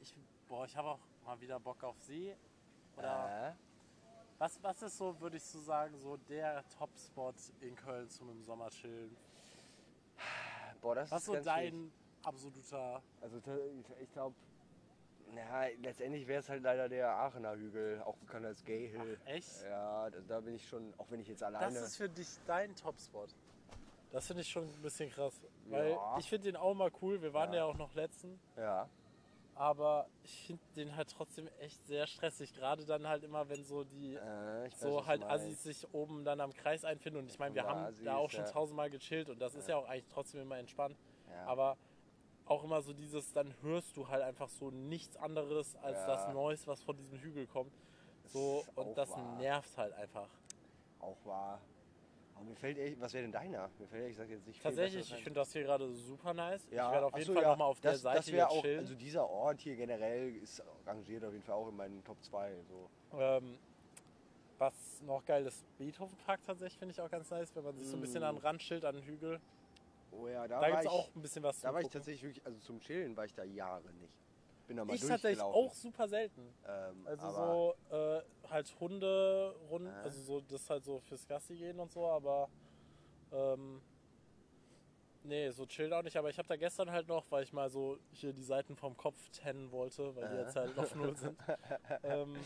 [0.00, 0.14] ich,
[0.48, 2.36] boah, ich habe auch mal wieder Bock auf See.
[2.96, 3.54] Oder äh,
[4.38, 8.42] was, was ist so, würde ich so sagen, so der Top-Spot in Köln zum im
[8.42, 9.16] Sommer chillen?
[10.80, 11.92] boah, das Was ist so dein schwierig.
[12.22, 13.02] absoluter.
[13.20, 13.40] Also
[14.00, 14.36] ich glaube,
[15.34, 19.18] ja, letztendlich wäre es halt leider der Aachener Hügel, auch bekannt als Gay Hill.
[19.24, 19.62] Ach, echt?
[19.64, 21.78] Ja, da, da bin ich schon, auch wenn ich jetzt Das alleine.
[21.78, 23.26] ist für dich dein Top-Spot.
[24.12, 25.40] Das finde ich schon ein bisschen krass.
[25.68, 26.16] Weil Ja.
[26.18, 27.20] ich finde den auch mal cool.
[27.20, 27.64] Wir waren ja, Ja.
[27.64, 28.38] auch noch letzten.
[28.56, 28.88] ja,
[29.54, 32.54] Aber ich finde den halt trotzdem echt sehr stressig.
[32.54, 36.24] Gerade dann halt immer, wenn so die äh, weiß, so was halt Assis sich oben
[36.24, 37.18] dann am Kreis einfinden.
[37.20, 38.50] Und ich meine, wir haben Assis, da auch schon ja.
[38.50, 40.96] tausendmal gechillt und das ist ja auch eigentlich trotzdem immer entspannt.
[41.30, 41.46] Ja.
[41.46, 41.76] Aber
[42.46, 46.06] auch immer so dieses, dann hörst du halt einfach so nichts anderes als Ja.
[46.06, 47.72] das Noise, was von diesem Hügel kommt.
[48.26, 49.36] So, auch und das wahr.
[49.38, 50.28] nervt halt einfach.
[51.00, 51.60] auch wahr.
[52.34, 53.70] Aber mir fällt echt, was wäre denn deiner?
[53.78, 56.66] Mir fällt ehrlich gesagt jetzt nicht Tatsächlich, ich finde das hier gerade super nice.
[56.70, 58.50] Ja, ich werde auf ach jeden so, Fall ja, nochmal auf das, der Seite das
[58.50, 58.78] auch, chillen.
[58.80, 62.52] Also dieser Ort hier generell ist rangiert auf jeden Fall auch in meinen Top 2.
[62.68, 62.90] So.
[63.18, 63.58] Ähm,
[64.58, 67.86] was noch geil ist, Beethoven Park tatsächlich finde ich auch ganz nice, wenn man sich
[67.86, 68.24] so ein bisschen Mm.
[68.24, 69.40] an den Rand chillt, an den Hügel.
[70.10, 71.98] Oh ja, da, Da, gibt es auch ein bisschen was da zu war ich gucken.
[72.00, 74.16] tatsächlich wirklich, also zum Chillen war ich da Jahre nicht.
[74.66, 76.54] Bin da mal Ich tatsächlich auch super selten.
[76.66, 80.02] Ähm, Also so äh, halt Hunde, Runden, Äh.
[80.04, 82.48] also so das halt so fürs Gassi gehen und so, aber
[83.32, 83.80] ähm,
[85.22, 86.16] nee, so chillt auch nicht.
[86.16, 88.96] Aber ich habe da gestern halt noch, weil ich mal so hier die Seiten vom
[88.96, 90.40] Kopf tennen wollte, weil die Äh.
[90.42, 91.38] jetzt halt auf Null sind.
[92.02, 92.36] ähm,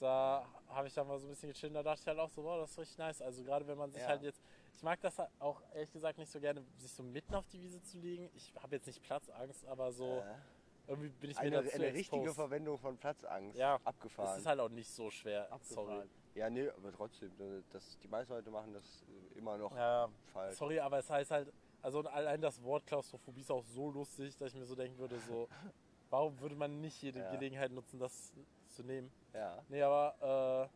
[0.00, 2.30] da habe ich dann mal so ein bisschen gechillt und da dachte ich halt auch
[2.30, 3.22] so, wow, das ist richtig nice.
[3.22, 4.08] Also gerade wenn man sich Ja.
[4.08, 4.42] halt jetzt,
[4.74, 7.60] ich mag das halt auch ehrlich gesagt nicht so gerne, sich so mitten auf die
[7.60, 8.28] Wiese zu legen.
[8.34, 10.34] Ich habe jetzt nicht Platzangst, aber so äh,
[10.88, 12.34] irgendwie bin ich mir eine, dazu eine richtige.
[12.34, 13.56] Verwendung von Platzangst.
[13.56, 14.30] Ja, abgefahren.
[14.30, 15.92] Das ist halt auch nicht so schwer, sorry.
[15.92, 16.10] abgefahren.
[16.34, 17.30] Ja, nee, aber trotzdem,
[17.70, 19.04] das, die meisten Leute machen das
[19.36, 20.56] immer noch Ja, falsch.
[20.56, 24.48] sorry, aber es heißt halt, also allein das Wort Klaustrophobie ist auch so lustig, dass
[24.48, 25.48] ich mir so denken würde, so,
[26.10, 27.30] warum würde man nicht jede Ja.
[27.30, 28.32] Gelegenheit nutzen, das
[28.70, 29.12] zu nehmen?
[29.32, 29.62] Ja.
[29.68, 30.70] Nee, aber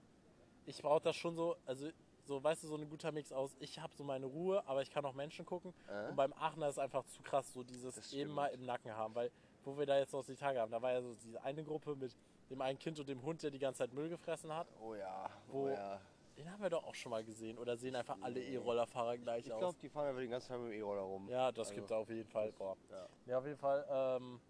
[0.66, 1.90] äh, ich brauche das schon so, also
[2.28, 4.90] so, weißt du, so ein guter Mix aus, ich habe so meine Ruhe, aber ich
[4.90, 5.72] kann auch Menschen gucken.
[5.88, 6.10] Äh?
[6.10, 9.30] Und beim Aachener ist einfach zu krass, so dieses eben mal im Nacken haben, weil
[9.64, 11.96] wo wir da jetzt noch die Tage haben, da war ja so diese eine Gruppe
[11.96, 12.14] mit
[12.50, 14.68] dem einen Kind und dem Hund, der die ganze Zeit Müll gefressen hat.
[14.80, 15.28] Oh ja.
[15.48, 16.00] Wo- oh ja.
[16.36, 17.58] Den haben wir doch auch schon mal gesehen.
[17.58, 18.40] Oder sehen einfach alle.
[18.40, 19.58] E-Rollerfahrer gleich Ich aus?
[19.58, 21.28] glaube, die fahren einfach den ganzen Tag mit dem E-Roller rum.
[21.28, 22.52] Ja, das Also, gibt auf jeden Fall.
[22.52, 22.76] Boah.
[22.90, 23.06] Ja.
[23.26, 23.84] Ja, auf jeden Fall.
[23.90, 24.40] Ähm,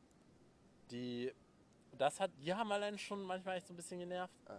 [0.91, 1.33] die,
[1.97, 4.35] das hat, die haben allein schon manchmal echt so ein bisschen genervt.
[4.49, 4.53] Äh?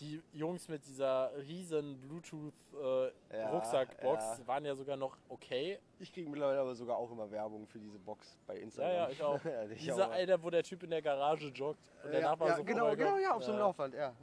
[0.00, 4.46] Die Jungs mit dieser riesen Ja, Bluetooth-Rucksackbox ja.
[4.46, 5.78] waren ja sogar noch okay.
[5.98, 8.92] Ich kriege mittlerweile aber sogar auch immer Werbung für diese Box bei Ja, Instagram.
[8.94, 9.44] ja, ich auch.
[9.44, 10.12] Ja, ich Dieser auch.
[10.12, 12.94] eine, wo der Typ in der Garage joggt und der ja, Nachbar ja, so genau,
[12.94, 14.14] genau, ja, auf so einem Ja, Laufband, ja.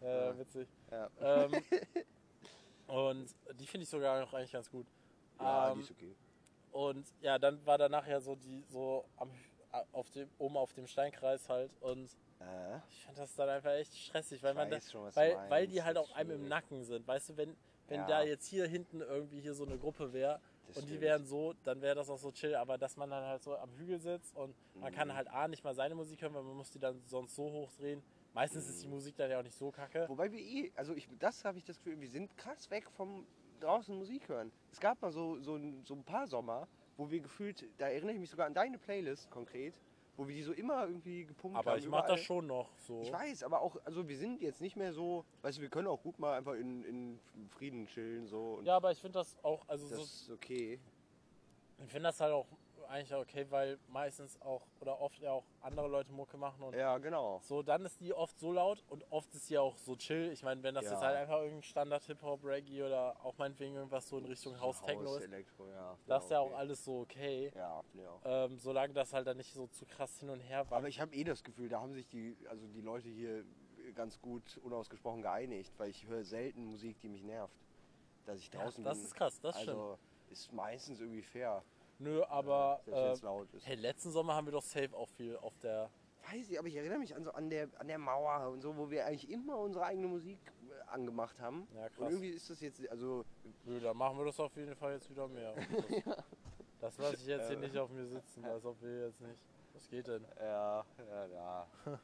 [0.00, 0.24] Ja, Ja.
[0.30, 0.68] ja, witzig.
[0.90, 1.52] Ja, ähm,
[2.86, 3.26] und
[3.60, 4.86] die finde ich sogar noch eigentlich ganz gut.
[5.38, 6.14] ja Ähm, die ist okay.
[6.72, 9.30] Und ja, dann war danach ja so die so am,
[9.92, 12.10] auf dem, oben auf dem Steinkreis halt und
[12.40, 15.82] Äh, ich finde das dann einfach echt stressig, weil man da, schon, weil, weil die
[15.82, 16.48] halt auch einem im.
[16.48, 17.06] Nacken sind.
[17.06, 17.56] Weißt du, wenn,
[17.88, 18.06] wenn Ja.
[18.06, 20.40] da jetzt hier hinten irgendwie hier so eine Gruppe wäre
[20.74, 22.54] und die wären so, dann wäre das auch so chill.
[22.54, 25.14] Aber dass man dann halt so am Hügel sitzt und man kann Mhm.
[25.14, 28.02] halt A nicht mal seine Musik hören, weil man muss die dann sonst so hochdrehen.
[28.34, 28.92] Meistens ist die Mhm.
[28.94, 30.08] Musik dann ja auch nicht so kacke.
[30.08, 33.26] Wobei wir eh, also ich, das habe ich das Gefühl, wir sind krass weg vom
[33.60, 34.52] draußen Musik hören.
[34.70, 38.20] Es gab mal so, so, so ein paar Sommer, wo wir gefühlt, da erinnere ich
[38.20, 39.74] mich sogar an deine Playlist konkret,
[40.18, 41.68] wo wir die so immer irgendwie gepumpt haben.
[41.68, 43.00] Aber ich mache das schon noch so.
[43.02, 45.86] Ich weiß, aber auch, also wir sind jetzt nicht mehr so, weißt du, wir können
[45.86, 49.38] auch gut mal einfach in, in Frieden chillen so und Ja, aber ich finde das
[49.44, 50.80] auch, also das so, ist okay.
[51.84, 52.46] ich finde das halt auch
[52.88, 56.98] eigentlich okay, weil meistens auch oder oft ja auch andere Leute Mucke machen und Ja,
[56.98, 57.40] genau.
[57.42, 60.30] so, dann ist die oft so laut und oft ist die auch so chill.
[60.32, 60.92] Ich meine, wenn das Ja.
[60.92, 64.80] jetzt halt einfach irgendein Standard Hip-Hop, Reggae oder auch meinetwegen irgendwas so in Richtung House
[64.82, 65.96] Techno ist, Elektro, ja.
[66.06, 66.54] das ist ja auch okay.
[66.54, 67.52] alles so okay.
[67.54, 67.84] Ja, auch.
[68.24, 70.78] Ähm, solange das halt dann nicht so zu krass hin und her war.
[70.78, 73.44] Aber ich habe eh das Gefühl, da haben sich die, also die Leute hier
[73.94, 77.56] ganz gut unausgesprochen geeinigt, weil ich höre selten Musik, die mich nervt.
[78.26, 79.06] Dass ich Ja, draußen das bin.
[79.06, 79.70] ist krass, das stimmt.
[79.70, 79.98] also
[80.30, 81.62] ist meistens irgendwie fair.
[81.98, 83.16] Nö, aber äh,
[83.62, 85.90] hey, letzten Sommer haben wir doch safe auch viel auf der.
[86.30, 88.76] Weiß ich, aber ich erinnere mich an so an der an der Mauer und so,
[88.76, 90.38] wo wir eigentlich immer unsere eigene Musik
[90.68, 91.66] äh, angemacht haben.
[91.74, 92.10] Ja, Und krass.
[92.12, 93.24] irgendwie ist das jetzt, also
[93.64, 95.54] Nö, dann machen wir das auf jeden Fall jetzt wieder mehr.
[95.54, 96.14] Das,
[96.80, 97.60] das lasse ich jetzt hier Ja.
[97.60, 99.40] nicht auf mir sitzen, als ob wir jetzt nicht.
[99.74, 100.24] Was geht denn?
[100.38, 101.66] ja, ja, ja.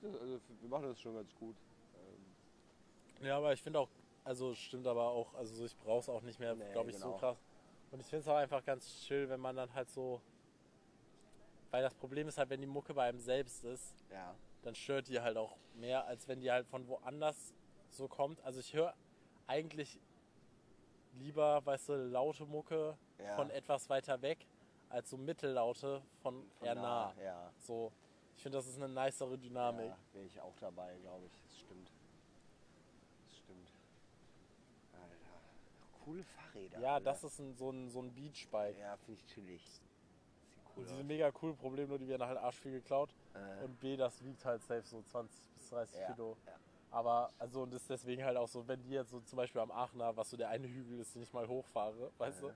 [0.00, 1.56] Wir- also, wir machen das schon ganz gut.
[3.20, 3.88] Ähm, Ja, aber ich finde auch,
[4.24, 7.06] also stimmt aber auch, also ich brauche es auch nicht mehr, Nee, glaube ich, so
[7.06, 7.18] genau.
[7.18, 7.38] krass.
[7.90, 10.20] Und ich finde es auch einfach ganz chill, wenn man dann halt so.
[11.70, 14.34] Weil das Problem ist halt, wenn die Mucke bei einem selbst ist, Ja.
[14.62, 17.54] dann stört die halt auch mehr, als wenn die halt von woanders
[17.90, 18.40] so kommt.
[18.42, 18.94] Also ich höre
[19.46, 20.00] eigentlich
[21.14, 23.34] lieber, weißt du, laute Mucke Ja.
[23.36, 24.46] von etwas weiter weg,
[24.88, 27.14] als so mittellaute von, Von eher nah.
[27.22, 27.52] Ja.
[27.58, 27.92] So,
[28.36, 29.86] ich finde, das ist eine nicere Dynamik.
[29.86, 31.32] Ja, wäre ich auch dabei, glaube ich.
[31.42, 31.90] Das stimmt.
[33.24, 33.72] Das stimmt.
[34.92, 35.40] Alter.
[36.06, 36.80] Coole Fahrräder.
[36.80, 37.04] Ja, Alter.
[37.04, 38.78] das ist ein, so ein, so ein Beachbike.
[38.78, 39.82] Ja, finde ich chillig.
[40.64, 40.96] Cool Und die aus.
[40.98, 43.14] sind mega cool, Problem nur, die werden halt arsch viel geklaut.
[43.34, 46.36] Äh, Und B, das wiegt halt safe so 20 bis 30 Ja, Kilo.
[46.46, 46.52] ja.
[46.92, 49.60] Aber, also, und das ist deswegen halt auch so, wenn die jetzt so zum Beispiel
[49.60, 52.52] am Aachener, was so der eine Hügel ist, den ich mal hochfahre, weißt du, äh.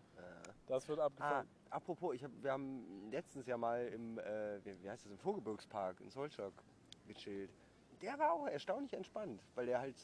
[0.66, 1.48] das wird Ah, abgefahren.
[1.68, 5.18] apropos, ich hab, wir haben letztens ja mal im, äh, wie, wie heißt das, im
[5.18, 6.54] Vogelburgspark in Solstock
[7.08, 7.50] gechillt.
[8.00, 9.96] Der war auch erstaunlich entspannt, weil der halt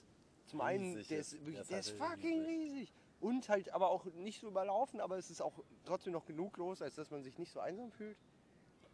[0.46, 1.32] zum einen, Riesig der ist.
[1.34, 2.92] wirklich, Der ist der halt ist fucking riesig.
[3.20, 5.54] Und halt aber auch nicht so überlaufen, aber es ist auch
[5.84, 8.18] trotzdem noch genug los, als dass man sich nicht so einsam fühlt.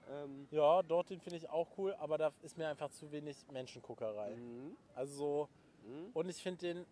[0.09, 3.37] Ähm, Ja, dort den finde ich auch cool, aber da ist mir einfach zu wenig
[3.53, 4.37] Menschenguckerei.
[4.37, 5.49] mhm, Also so,
[5.89, 6.11] mhm.
[6.15, 6.87] und ich finde den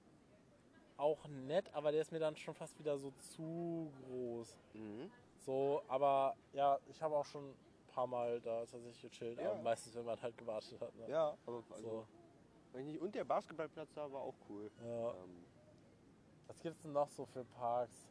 [0.96, 4.58] auch nett, aber der ist mir dann schon fast wieder so zu groß.
[4.74, 5.10] Mhm.
[5.38, 7.54] So, aber ja, ich habe auch schon ein
[7.94, 9.52] paar Mal da tatsächlich gechillt, Ja.
[9.52, 10.94] aber meistens, wenn man halt gewartet hat.
[10.96, 11.08] Ne?
[11.08, 12.06] Ja, aber also,
[12.72, 14.70] So, und der Basketballplatz da war auch cool.
[14.84, 15.10] ja.
[15.10, 15.44] Ähm,
[16.50, 18.08] Was gibt es denn noch so für Parks?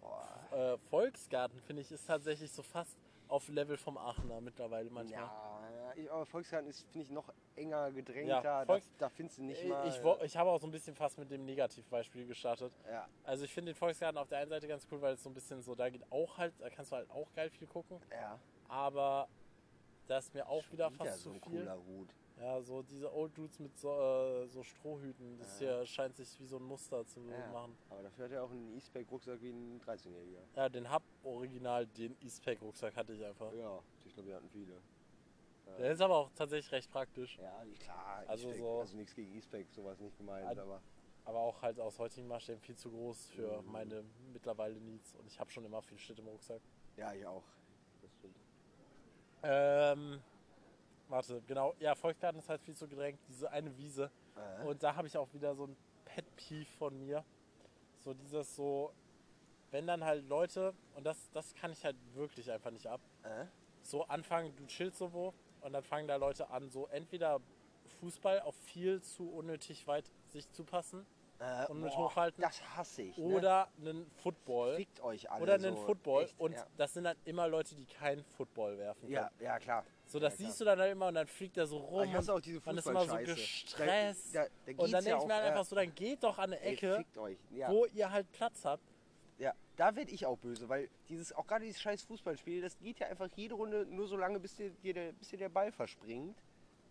[0.00, 5.22] boah, Äh, Volksgarten, finde ich, ist tatsächlich so fast auf Level vom Aachener mittlerweile manchmal.
[5.24, 8.64] ja, ich, aber Volksgarten ist, finde ich, noch enger gedrängt Ja, da.
[8.64, 9.06] Volks- da.
[9.06, 9.88] Da findest du nicht Ich, mal...
[9.88, 12.72] ich, wo- ich habe auch so ein bisschen fast mit dem Negativbeispiel gestartet.
[12.88, 15.28] ja, Also ich finde den Volksgarten auf der einen Seite ganz cool, weil es so
[15.30, 18.00] ein bisschen so, da geht auch halt, da kannst du halt auch geil viel gucken.
[18.12, 18.38] ja.
[18.68, 19.28] Aber
[20.06, 21.60] da ist mir auch wieder Wieder fast so zu ein viel.
[21.60, 22.14] cooler Hut.
[22.42, 26.46] Ja, so diese Old Dudes mit so, äh, so Strohhüten, das hier scheint sich wie
[26.46, 27.46] so ein Muster zu Ja.
[27.52, 27.76] machen.
[27.88, 30.42] Aber dafür hat er auch einen E-Spec-Rucksack wie ein 13-Jähriger.
[30.56, 33.52] Ja, den hab original, den Eastpack-Rucksack hatte ich einfach.
[33.52, 34.74] Ja, ich glaube, wir hatten viele.
[35.78, 37.38] Der ist aber auch tatsächlich recht praktisch.
[37.38, 38.24] Ja, klar.
[38.26, 40.82] Also so- also nichts gegen E-Spec, sowas nicht gemeint, Ad- aber...
[41.24, 43.70] Aber auch halt aus heutigen Maßstäben viel zu groß für Mhm.
[43.70, 45.14] meine mittlerweile Needs.
[45.14, 46.60] Und ich habe schon immer viel Shit im Rucksack.
[46.96, 47.44] Ja, ich auch.
[48.02, 48.34] Das stimmt.
[49.44, 50.20] Ähm,
[51.12, 51.74] warte, genau.
[51.78, 53.20] Ja, Volksgarten ist halt viel zu gedrängt.
[53.28, 54.10] Diese eine Wiese.
[54.34, 57.24] Äh, Und da habe ich auch wieder so ein Pet-Peeve von mir.
[58.00, 58.92] So dieses so,
[59.70, 63.44] wenn dann halt Leute, und das, das kann ich halt wirklich einfach nicht ab, äh,
[63.82, 67.40] so anfangen, du chillst so wo und dann fangen da Leute an, so entweder
[68.00, 71.06] Fußball auf viel zu unnötig weit sich zu passen
[71.42, 72.40] äh, Und mit boah, hochhalten.
[72.40, 73.18] Das hasse ich.
[73.18, 73.24] ne?
[73.24, 75.82] oder einen Football Fickt euch alle oder einen so.
[75.82, 76.66] Football Echt, und ja.
[76.76, 79.12] das sind dann immer Leute, die keinen Football werfen können.
[79.12, 79.84] Ja, ja, klar.
[80.06, 80.48] So, das ja, klar.
[80.48, 82.38] siehst du dann halt immer und dann fliegt er so rum Aber ich hasse und
[82.38, 84.34] auch diese man ist immer so gestresst.
[84.34, 86.52] Da, da, da und dann denke ich mir halt einfach so, dann geht doch an
[86.52, 87.04] eine ey, Ecke.
[87.50, 87.70] Ja.
[87.70, 88.84] wo ihr halt Platz habt.
[89.38, 93.00] Ja, da werde ich auch böse, weil dieses, auch gerade dieses scheiß Fußballspiel, das geht
[93.00, 95.72] ja einfach jede Runde nur so lange, bis dir, dir, der, bis dir der Ball
[95.72, 96.40] verspringt.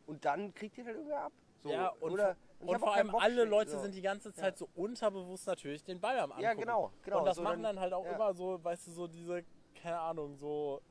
[0.08, 1.34] Und dann kriegt ihr dann irgendwer ab.
[1.64, 3.80] So, ja, und, oder, und, hab vor allem alle Leute so.
[3.80, 6.43] sind die ganze Zeit so unterbewusst natürlich den Ball am Angucken.
[6.43, 7.20] Ja, genau, genau.
[7.20, 8.14] Und das so machen dann halt auch ja.
[8.14, 9.43] immer so, weißt du, so diese,
[9.76, 10.82] keine Ahnung, so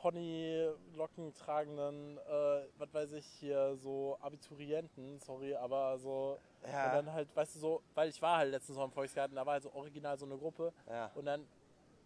[0.00, 6.38] Ponylocken tragenden, äh, was weiß ich, hier so Abiturienten, sorry, aber so.
[6.64, 6.86] Ja.
[6.86, 9.44] Und dann halt, weißt du, so, weil ich war halt letztens noch im Volksgarten, da
[9.44, 11.10] war halt so original so eine Gruppe Ja.
[11.14, 11.46] und dann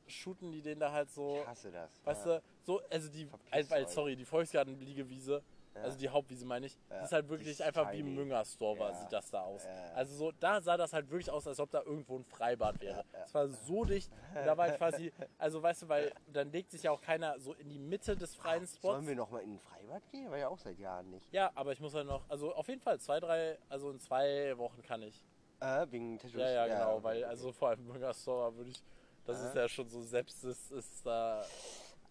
[0.07, 1.39] shooten die den da halt so.
[1.41, 2.05] Ich hasse das.
[2.05, 2.39] Weißt ja.
[2.39, 5.43] du, so, also die, also, sorry, die Volksgarten-Liegewiese,
[5.75, 5.83] Ja.
[5.83, 8.11] also die Hauptwiese meine ich, Ja, die ist halt die wirklich ist einfach wie tiny.
[8.11, 8.95] ein Müngerstor war, Ja.
[9.01, 9.66] sieht das da aus.
[9.95, 13.05] Also so, da sah das halt wirklich aus, als ob da irgendwo ein Freibad wäre.
[13.25, 16.70] Es war so dicht, und da war halt quasi, also weißt du, weil dann legt
[16.70, 18.83] sich ja auch keiner so in die Mitte des freien Spots.
[18.83, 20.31] Sollen wir noch mal in ein Freibad gehen?
[20.31, 21.33] War ja auch seit Jahren nicht.
[21.33, 24.57] Ja, aber ich muss halt noch, also auf jeden Fall zwei, drei, also in zwei
[24.59, 25.25] Wochen kann ich.
[25.61, 26.41] Äh, wegen Tattoos?
[26.41, 28.83] Ja, ja, genau, weil also vor allem Müngerstor würde ich,
[29.25, 29.49] das Aha.
[29.49, 31.49] ist ja schon so selbst ist, ist da, ist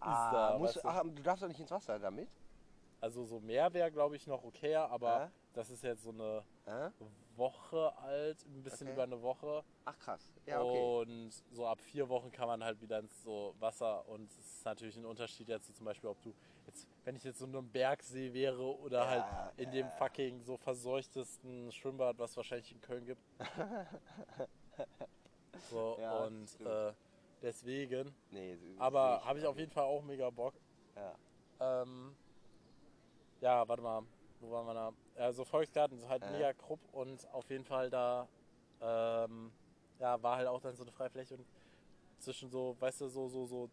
[0.00, 0.88] Ah, da, musst, weißt du.
[0.88, 2.28] ach, du darfst doch nicht ins Wasser damit?
[3.04, 5.30] Also so mehr wäre, glaube ich, noch okay, aber Ja.
[5.52, 6.88] das ist jetzt so eine Äh?
[7.36, 8.94] Woche alt, ein bisschen Okay.
[8.94, 9.62] über eine Woche.
[9.84, 10.32] Ach krass.
[10.46, 11.02] Ja, okay.
[11.02, 14.08] Und so ab vier Wochen kann man halt wieder ins so Wasser.
[14.08, 16.32] Und es ist natürlich ein Unterschied jetzt so zum Beispiel, ob du
[16.66, 19.06] jetzt, wenn ich jetzt so in einem Bergsee wäre oder Ja,
[19.50, 23.20] halt in dem fucking so verseuchtesten Schwimmbad, was wahrscheinlich in Köln gibt.
[25.70, 26.94] so, Ja, und äh,
[27.42, 28.14] deswegen.
[28.30, 30.54] Nee, Aber habe ich auf jeden Fall auch mega Bock.
[30.96, 31.14] Ja.
[31.82, 32.16] Ähm,
[33.44, 34.02] ja, warte mal,
[34.40, 34.92] wo waren wir da?
[35.16, 36.32] Also Volksgarten ist halt Äh.
[36.32, 38.26] mega krupp und auf jeden Fall da
[38.80, 39.52] ähm,
[40.00, 41.46] ja, war halt auch dann so eine Freifläche und
[42.18, 43.70] zwischen so, weißt du, so, so, so,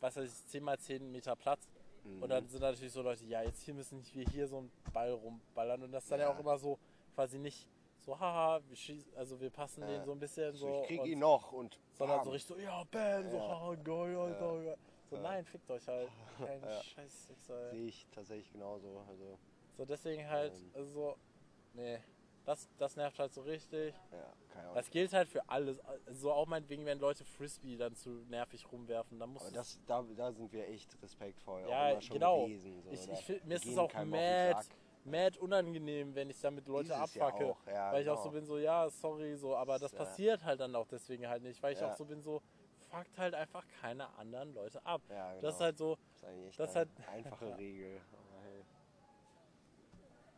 [0.00, 1.68] was weiß ich, 10 mal 10 Meter Platz.
[2.04, 2.22] Mhm.
[2.22, 5.12] Und dann sind natürlich so Leute, ja, jetzt hier müssen wir hier so einen Ball
[5.12, 6.34] rumballern und das ist dann ja, Ja.
[6.34, 6.78] auch immer so
[7.14, 7.68] quasi nicht
[8.00, 9.88] so, haha, wir schießen, also wir passen Ja.
[9.88, 12.24] den so ein bisschen so, ich krieg ihn noch und sondern bam.
[12.26, 14.76] so richtig so, ja, Ben, so, haha, geil, Alter.
[15.10, 16.10] So, nein, fickt euch halt.
[16.46, 16.82] Kein Ja.
[16.82, 17.28] Scheiß.
[17.70, 19.04] Sehe ich tatsächlich genauso.
[19.08, 19.38] Also,
[19.76, 20.70] So, deswegen halt, Ähm.
[20.74, 21.16] also so,
[21.72, 22.00] nee,
[22.44, 23.94] das, das nervt halt so richtig.
[24.12, 24.74] ja, keine Ahnung.
[24.74, 25.80] Das gilt halt für alles.
[25.80, 29.78] Also so auch meinetwegen, wenn Leute Frisbee dann zu nervig rumwerfen, dann muss Aber das,
[29.86, 31.62] da, da sind wir echt respektvoll.
[31.68, 32.44] Ja, genau.
[32.44, 34.66] Gewesen, so, ich, ich find, mir ist es auch mad,
[35.04, 37.46] mad unangenehm, wenn ich damit Leute Ist es ja abfacke.
[37.46, 38.24] auch, ja, weil ich auch genau.
[38.24, 39.98] so bin, so, ja, sorry, so, aber das Ja.
[39.98, 41.90] passiert halt dann auch deswegen halt nicht, weil ich Ja.
[41.92, 42.42] auch so bin, so,
[42.90, 45.02] fuckt halt einfach keine anderen Leute ab.
[45.08, 45.42] Ja, genau.
[45.42, 48.00] Das ist halt so, Das ist eigentlich echt das eine halt- einfache Regel.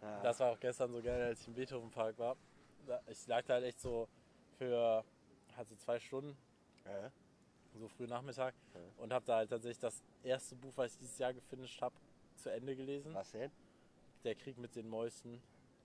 [0.03, 0.23] Ja.
[0.23, 2.37] Das war auch gestern so geil, als ich im Beethovenpark war.
[3.09, 4.09] Ich lag da halt echt so
[4.57, 5.05] für
[5.57, 6.37] halt so zwei Stunden,
[6.85, 7.11] Äh?
[7.79, 8.81] so früh Nachmittag, Ja.
[8.97, 11.95] und habe da halt tatsächlich das erste Buch, was ich dieses Jahr gefinisht habe,
[12.37, 13.13] zu Ende gelesen.
[13.15, 13.51] Was denn?
[14.25, 15.43] Der Krieg mit den Mäusen.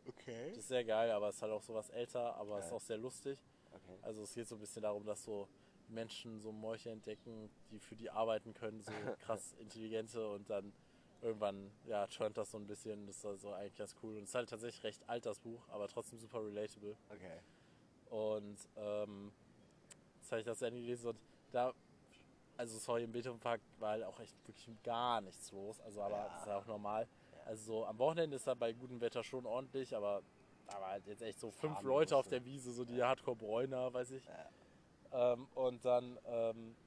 [0.07, 0.49] Okay.
[0.49, 2.81] Das ist sehr geil, aber es ist halt auch sowas älter, aber es ist auch
[2.81, 3.37] sehr lustig.
[3.73, 3.97] okay.
[4.01, 5.47] Also es geht so ein bisschen darum, dass so
[5.89, 8.91] Menschen so Mäuche entdecken, die für die arbeiten können, so
[9.25, 10.73] krass intelligente und dann
[11.21, 14.15] irgendwann, ja, turnt das so ein bisschen, das ist also eigentlich ganz cool.
[14.17, 16.95] Und es ist halt tatsächlich recht alt, das Buch, aber trotzdem super relatable.
[17.09, 17.39] Okay.
[18.09, 19.31] Und ähm,
[20.21, 21.17] jetzt habe ich das Ende gelesen und
[21.51, 21.73] da,
[22.57, 26.27] also sorry, im Beethovenpark war halt auch echt wirklich gar nichts los, also aber Ja.
[26.29, 27.07] das ist ja auch normal.
[27.45, 30.21] Also so am Wochenende ist da bei gutem Wetter schon ordentlich, aber
[30.67, 34.11] da war halt jetzt echt so fünf Leute auf der Wiese, so die Hardcore-Bräuner, weiß
[34.11, 34.25] ich.
[34.25, 34.49] Ja.
[35.15, 36.77] Ähm, und dann ähm,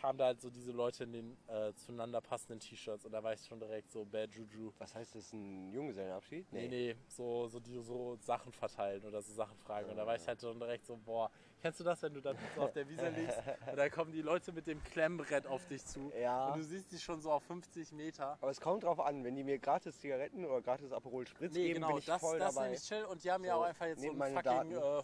[0.00, 3.32] kamen da halt so diese Leute in den äh, zueinander passenden T-Shirts und da war
[3.32, 4.72] ich schon direkt so Bad Juju.
[4.78, 6.52] Was heißt das, ein Junggesellenabschied?
[6.52, 9.90] Nee, nee, so, so die so Sachen verteilen oder so Sachen fragen.
[9.90, 11.30] Und da war ich halt schon direkt so, boah,
[11.60, 13.38] kennst du das, wenn du dann so auf der Wiese liegst
[13.70, 16.48] und dann kommen die Leute mit dem Klemmbrett auf dich zu Ja.
[16.52, 18.38] und du siehst die schon so auf 50 Meter.
[18.40, 21.62] Aber es kommt drauf an, wenn die mir gratis Zigaretten oder gratis Aperol Spritz Nee,
[21.68, 22.66] geben, genau, bin ich das, voll das dabei.
[22.68, 24.72] nämlich chill und die haben mir So, auch einfach jetzt so einen fucking Daten.
[24.72, 25.02] äh,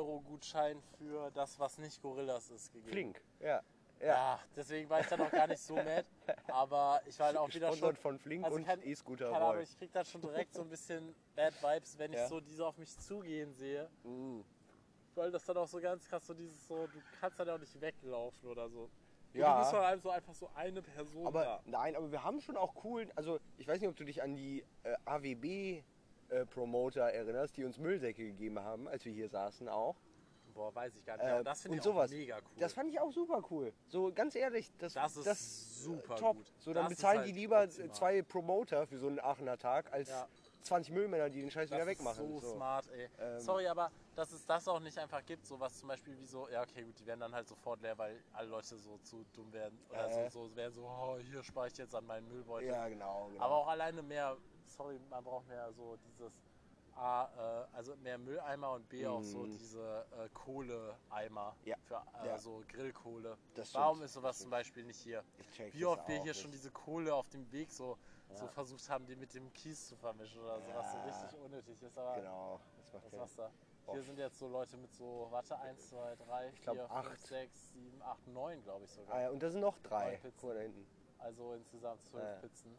[0.00, 2.90] 5-Euro-Gutschein für das, was nicht Gorillas ist, gegeben.
[2.90, 3.60] Flink, ja.
[4.00, 4.06] Ja.
[4.06, 4.40] Ja.
[4.56, 6.04] deswegen war ich dann auch gar nicht so mad.
[6.48, 7.94] Aber ich war halt auch wieder schon.
[7.96, 11.14] Von Flink also und E-Scooter Keine Ahnung, ich krieg da schon direkt so ein bisschen
[11.36, 12.28] Bad Vibes, wenn ich Ja.
[12.28, 13.88] so diese auf mich zugehen sehe.
[14.04, 14.40] Mm.
[15.14, 17.78] Weil das dann auch so ganz krass so dieses so, du kannst dann auch nicht
[17.80, 18.88] weglaufen oder so.
[19.32, 19.52] Ja.
[19.54, 21.62] Du bist vor allem so einfach so eine Person Aber da.
[21.66, 24.34] nein, aber wir haben schon auch coolen, also ich weiß nicht, ob du dich an
[24.34, 25.84] die äh, AWB
[26.30, 29.96] äh, Promoter erinnerst, die uns Müllsäcke gegeben haben, als wir hier saßen auch.
[30.60, 31.24] Boah, weiß ich gar nicht.
[31.26, 32.10] Äh, das finde und ich sowas.
[32.10, 32.42] mega cool.
[32.58, 33.72] Das fand ich auch super cool.
[33.88, 36.36] So ganz ehrlich, das, Das ist das super top.
[36.36, 36.52] gut.
[36.58, 37.92] So dann Das bezahlen halt die lieber optimal.
[37.92, 40.28] zwei Promoter für so einen Aachener Tag als Ja.
[40.60, 42.38] 20 Müllmänner, die den Scheiß wieder das ist wegmachen.
[42.40, 43.08] so, smart, ey.
[43.18, 43.40] Ähm.
[43.40, 46.60] Sorry, aber dass es das auch nicht einfach gibt, sowas zum Beispiel wie so, ja
[46.60, 49.80] okay, gut, die werden dann halt sofort leer, weil alle Leute so zu dumm werden.
[49.88, 50.30] Oder Äh.
[50.30, 52.68] so, so werden so, oh, hier spare ich jetzt an meinen Müllbeutel.
[52.68, 53.28] Ja, genau.
[53.32, 53.42] genau.
[53.42, 54.36] Aber auch alleine mehr,
[54.66, 56.34] sorry, man braucht mehr so dieses
[57.00, 59.56] A, äh, also mehr Mülleimer und B auch so Mhm.
[59.56, 62.38] diese äh, Kohleeimer Ja, für äh, ja.
[62.38, 63.38] so Grillkohle.
[63.54, 64.50] Das Warum stimmt, ist sowas zum.
[64.50, 65.24] Beispiel nicht hier?
[65.72, 67.96] Wie oft wir hier schon diese Kohle auf dem Weg so,
[68.34, 68.48] so Ja.
[68.50, 71.96] versucht haben, die mit dem Kies zu vermischen oder so, was so richtig unnötig ist.
[71.96, 73.50] Aber Genau, das macht was da?
[73.92, 77.18] Hier sind jetzt so Leute mit so, warte, 1, 2, 3, 4, glaub, 5, acht.
[77.26, 79.16] 6, 7, 8, 9, glaube ich sogar.
[79.16, 80.20] Ah, ja, und da sind noch drei.
[80.22, 80.86] Guck mal da hinten.
[81.22, 82.36] Also insgesamt zwölf Ja.
[82.40, 82.72] Pizzen.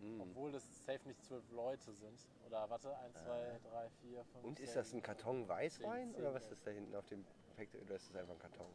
[0.00, 0.20] Mm.
[0.20, 2.18] Obwohl das safe nicht zwölf Leute sind.
[2.46, 4.44] Oder warte, eins, zwei, drei, vier, fünf.
[4.44, 7.26] Und ist das ein Karton Weißwein zehn, oder was ist da hinten auf dem
[7.56, 7.82] Paket?
[7.82, 8.72] Oder ist das einfach ein Karton?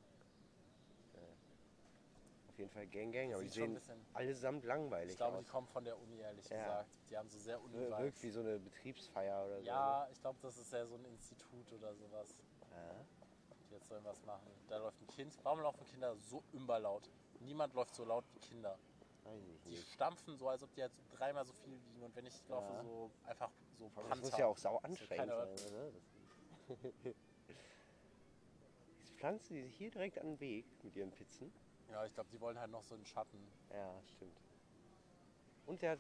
[2.50, 3.82] Auf jeden Fall Gang Gang, aber die sehen
[4.14, 5.44] allesamt langweilig Ich glaube, aus.
[5.44, 6.58] die kommen von der Uni, ehrlich Ja.
[6.62, 6.90] gesagt.
[7.10, 9.66] Die haben so sehr uni Wirkt wie so eine Betriebsfeier oder so.
[9.66, 12.38] Ja, ich glaube, das ist ja so ein Institut oder sowas,
[12.70, 12.78] ne?
[12.78, 13.06] Ja.
[13.70, 14.52] die jetzt so irgendwas machen.
[14.68, 15.36] Da läuft ein Kind.
[15.42, 17.10] Warum laufen Kinder so überlaut?
[17.40, 18.78] Niemand läuft so laut wie Kinder.
[19.66, 22.04] Ich Die stampfen so, als ob die jetzt dreimal so viel wiegen.
[22.04, 22.84] Und wenn ich laufe, Ja.
[22.84, 24.16] so einfach so Das Panther.
[24.18, 25.48] muss ja auch sau Das anstrengend sein?
[25.50, 25.72] Das
[27.04, 27.24] Jetzt
[29.18, 31.52] pflanzen die sich hier direkt an den Weg mit ihren Pizzen.
[31.90, 33.38] Ja, ich glaube, die wollen halt noch so einen Schatten.
[33.72, 34.38] Ja, stimmt.
[35.66, 36.00] Und der hat.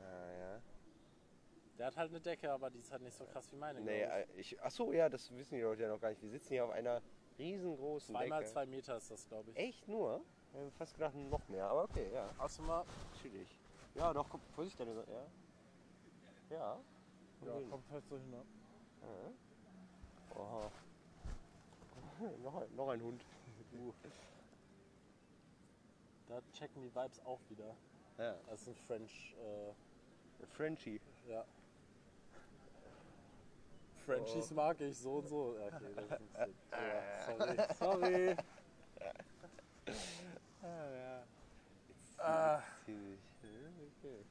[0.00, 0.62] Ah, ja.
[1.78, 3.80] Der hat halt eine Decke, aber die ist halt nicht so krass wie meine.
[3.80, 6.20] Nee, glaub äh, ich, ach so, ja, das wissen die Leute ja noch gar nicht.
[6.20, 7.00] Wir sitzen hier auf einer
[7.38, 8.20] riesengroßen ich.
[8.20, 8.52] Zweimal Decke.
[8.52, 9.56] zwei Meter ist das, glaube ich.
[9.56, 10.24] Echt nur?
[10.52, 11.66] Ich habe fast gedacht, noch mehr.
[11.66, 12.28] Aber okay, ja.
[12.38, 12.84] Hast du mal?
[13.20, 13.48] Chillig.
[13.94, 15.12] Ja, doch, komm, Vorsicht, deine Seite.
[16.50, 16.56] Ja.
[16.56, 16.78] Ja.
[17.46, 18.30] Ja, kommt halt so hin.
[18.30, 18.44] Ne?
[19.02, 20.40] Ja.
[20.40, 20.70] Oha.
[22.42, 23.24] noch, ein, noch ein Hund.
[23.72, 23.92] Uh.
[26.28, 27.76] Da checken die Vibes auch wieder.
[28.18, 28.34] Ja.
[28.48, 29.34] Das ist ein French.
[29.38, 31.00] Äh, Frenchie.
[31.28, 31.44] ja.
[34.04, 35.56] Frenchies mag ich so und so.
[35.58, 36.54] Ja, okay, das ist ein bisschen.
[36.72, 38.34] Ja, sorry.
[38.34, 38.36] Sorry.
[40.62, 41.24] Ah, ja.
[42.18, 43.20] Ah, Ziemlich.
[43.42, 44.24] Okay.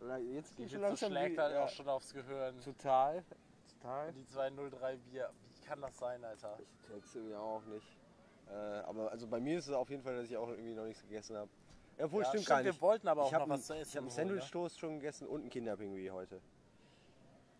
[0.00, 2.60] Oder Jetzt geht schon langsam schlägt halt ja, auch schon aufs Gehirn.
[2.60, 3.22] Total.
[3.80, 4.12] Total.
[4.12, 5.30] Die 203 Bier.
[5.48, 6.58] Wie kann das sein, Alter?
[6.60, 7.86] Ich check's irgendwie auch nicht.
[8.48, 10.84] Äh, aber also bei mir ist es auf jeden Fall, dass ich auch irgendwie noch
[10.84, 11.50] nichts gegessen habe.
[11.98, 12.80] Ja, obwohl, Ja, stimmt, stimmt, gar wir nicht.
[12.82, 14.32] wollten aber auch noch ein- was zu essen Ich habe einen holen, ne?
[14.34, 16.40] Sandwich-Toast schon gegessen und einen Kinderpingui heute.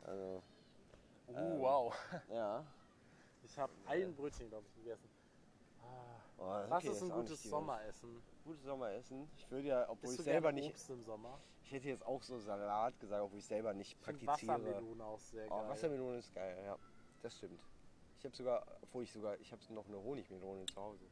[0.05, 0.43] Also,
[1.29, 1.95] Uh, Ähm, wow.
[2.31, 2.65] ja.
[3.45, 5.09] Ich habe ein Brötchen, glaube ich, gegessen.
[6.43, 7.43] Oh, was okay, ist ein auch gutes.
[7.45, 8.23] Sommeressen?
[8.45, 9.31] Gutes Sommeressen.
[9.37, 10.71] Ich würde ja, obwohl Isst ich du selber nicht.
[10.71, 11.39] Obst im Sommer?
[11.63, 14.33] Ich hätte jetzt auch so Salat gesagt, obwohl ich selber nicht Ich praktiziere.
[14.61, 15.69] Wassermelone auch sehr Oh, geil.
[15.69, 16.77] Wassermelone ist geil, ja.
[17.23, 17.61] Das stimmt.
[18.19, 21.05] Ich habe sogar, obwohl ich sogar, ich habe noch eine Honigmelone zu Hause.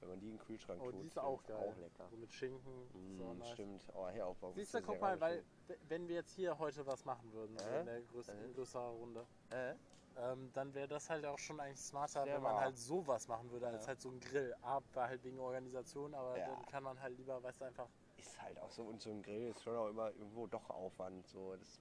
[0.00, 1.56] Wenn man die in den Kühlschrank Oh, tut, die ist auch ist geil.
[1.56, 2.06] auch lecker.
[2.10, 2.88] So mit Schinken.
[2.92, 3.48] so Mm, nice.
[3.48, 3.84] Stimmt.
[3.94, 4.52] Oh, Heraufbau.
[4.52, 5.42] Siehst du, guck mal, weil
[5.88, 7.80] wenn wir jetzt hier heute was machen würden, so Äh?
[7.80, 8.52] in der größeren, Äh?
[8.54, 9.74] größeren Runde, Äh?
[10.16, 12.64] Ähm, dann wäre das halt auch schon eigentlich smarter, Sehr wenn man wahr.
[12.64, 13.88] halt sowas machen würde, als Ja.
[13.88, 14.54] halt so ein Grill.
[14.62, 16.48] A, war halt wegen Organisation, aber Ja.
[16.56, 17.88] dann kann man halt lieber, weißt du, einfach.
[18.16, 21.26] Ist halt auch so, und so ein Grill ist schon auch immer irgendwo doch Aufwand.
[21.28, 21.80] So, das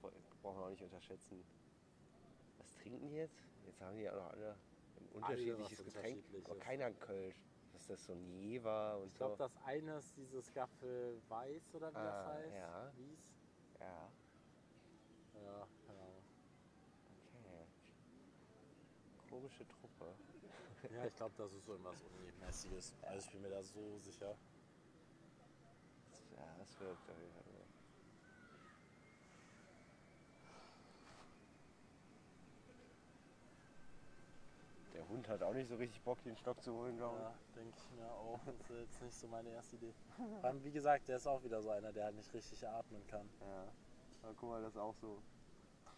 [0.00, 1.44] braucht man auch nicht unterschätzen.
[2.58, 3.36] Was trinken die jetzt?
[3.66, 4.56] Jetzt haben die ja auch noch alle
[5.00, 6.24] ein unterschiedliches was Getränk.
[6.44, 7.36] Aber keiner ein Kölsch.
[7.72, 9.44] Was ist das, so ein Jever und Ich glaube, so?
[9.44, 12.54] das eine ist dieses Gaffel Weiß oder wie das Ah, heißt.
[12.54, 12.92] ja.
[12.96, 13.18] Wies.
[13.80, 14.10] Ja,
[15.34, 16.24] Ja, keine Ahnung.
[17.34, 17.66] okay.
[19.32, 20.14] Komische Truppe.
[20.94, 22.92] Ja, ich glaube, das ist so irgendwas Unimäßiges.
[23.00, 24.36] Also ich bin mir da so sicher.
[26.36, 27.42] Ja, das wirkt auf jeden Fall.
[34.92, 37.22] Der Hund hat auch nicht so richtig Bock, den Stock zu holen, glaube ich.
[37.22, 38.38] Ja, denke ich mir auch.
[38.44, 39.94] Das ist jetzt nicht so meine erste Idee.
[40.16, 43.06] Vor allem, wie gesagt, der ist auch wieder so einer, der halt nicht richtig atmen
[43.06, 43.30] kann.
[43.40, 43.64] Ja.
[44.24, 45.22] Aber guck mal, das ist auch so.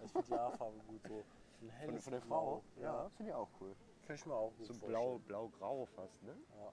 [0.05, 1.25] Ich finde die Haarfarbe gut so.
[1.61, 2.63] Ein Von, helles von der Blau.
[2.75, 2.83] Frau?
[2.83, 3.75] Ja, finde ich auch cool.
[4.07, 6.37] Kann ich mir auch gut So blau, blau-grau fast, ne?
[6.59, 6.73] Ja.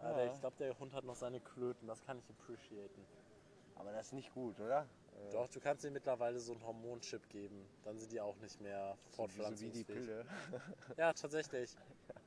[0.00, 0.32] Ja, der, Ja.
[0.32, 3.06] ich glaube, der Hund hat noch seine Klöten, das kann ich appreciaten.
[3.74, 4.88] Aber das ist nicht gut, oder?
[5.12, 8.60] Äh, Doch, du kannst ihm mittlerweile so einen Hormonchip geben, dann sind die auch nicht
[8.60, 9.86] mehr so, so wie fortpflanzungsfähig.
[9.86, 10.26] die Pille.
[10.96, 11.74] Ja, tatsächlich.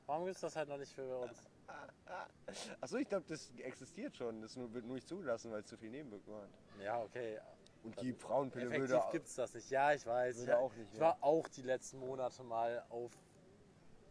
[0.06, 1.42] Warum gibt es das halt noch nicht für uns?
[2.80, 4.42] Achso, ich glaube, das existiert schon.
[4.42, 6.50] Das wird nur nicht zugelassen, weil es zu viel Nebenwirkungen hat.
[6.82, 7.38] Ja, okay.
[7.82, 9.02] Und die Frauenpille Effektiv würde.
[9.12, 9.70] gibt es das nicht.
[9.70, 10.38] Ja, ich weiß.
[10.38, 13.12] würde ja, auch nicht ich war auch die letzten Monate mal auf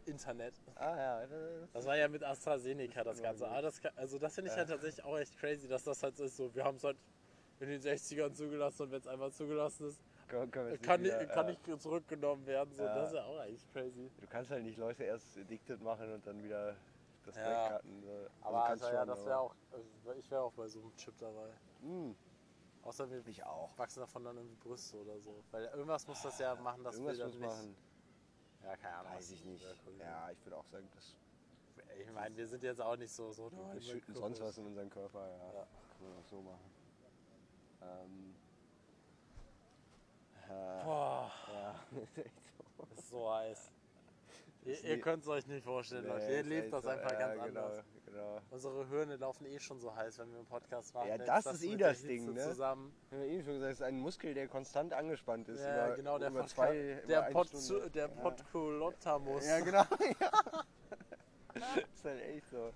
[0.06, 0.54] Internet.
[0.74, 3.46] Ah ja, das, Das war ja mit AstraZeneca das Ganze.
[3.48, 4.60] Aber das, also das finde ich Ja.
[4.60, 6.36] halt tatsächlich auch echt crazy, dass das halt so ist.
[6.36, 6.96] So, wir haben es halt
[7.60, 11.42] in den 60ern zugelassen und wenn es einmal zugelassen ist, kann, kann, nicht kann ja.
[11.44, 12.72] nicht zurückgenommen werden.
[12.72, 12.94] So, Ja.
[12.94, 14.10] Das ist ja auch eigentlich crazy.
[14.20, 16.76] Du kannst halt nicht Leute erst addicted machen und dann wieder
[17.24, 17.66] das Ja.
[17.66, 18.02] wegcutten.
[18.02, 18.10] So.
[18.10, 20.96] Also Aber kannst also, ja, das wäre auch, also ich wäre auch bei so einem
[20.96, 21.50] Chip dabei.
[21.82, 22.16] Hm,
[22.82, 23.76] Außer wir ich auch.
[23.78, 25.44] wachsen davon dann irgendwie Brüste oder so.
[25.50, 27.46] Weil irgendwas muss das ja machen, dass Irgendwas wir muss nicht.
[27.46, 27.76] machen.
[28.64, 29.12] Ja, keine Ahnung.
[29.14, 29.64] Weiß ich das nicht.
[29.98, 31.16] Ja, ich würde auch sagen, das,
[31.98, 33.32] Ich meine, wir sind jetzt auch nicht so.
[33.32, 35.26] so wir schütten sonst was in unseren Körper.
[35.28, 35.66] Ja, Ja.
[35.98, 36.70] kann man auch so machen.
[37.82, 38.34] Ähm,
[40.48, 42.34] äh, Boah, ja, ist echt
[42.76, 42.84] so.
[42.88, 43.70] das ist so heiß.
[44.62, 46.26] Ihr, Ist ihr könnt es euch nicht vorstellen, Leute.
[46.26, 46.90] Nee, Ihr ist lebt das so.
[46.90, 47.84] einfach ja, ganz genau, anders.
[48.04, 48.40] Genau.
[48.50, 51.08] Unsere Hirne laufen eh schon so heiß, wenn wir einen Podcast machen.
[51.08, 52.40] Ja, das ist eh das Ding, ne?
[52.40, 52.92] Zusammen.
[53.06, 55.62] Ich habe eben schon gesagt, es ist ein Muskel, der konstant angespannt ist.
[55.62, 57.90] Ja, über, genau, der, über zwei, der, Pod Stunde.
[57.90, 58.14] der Ja.
[58.20, 59.46] Podculotamus.
[59.46, 59.84] Ja, genau.
[61.56, 61.76] Ja.
[62.04, 62.72] echt so.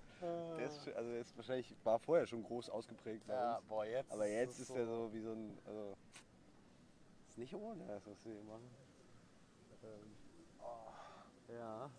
[0.57, 4.11] Der ist, also der ist wahrscheinlich, war vorher schon groß ausgeprägt ja, boah, jetzt.
[4.11, 5.95] Aber jetzt ist der so wie so ein, also,
[7.29, 8.69] ist nicht ohne das, was wir hier machen.
[9.83, 10.15] Ähm,
[11.49, 11.89] ja.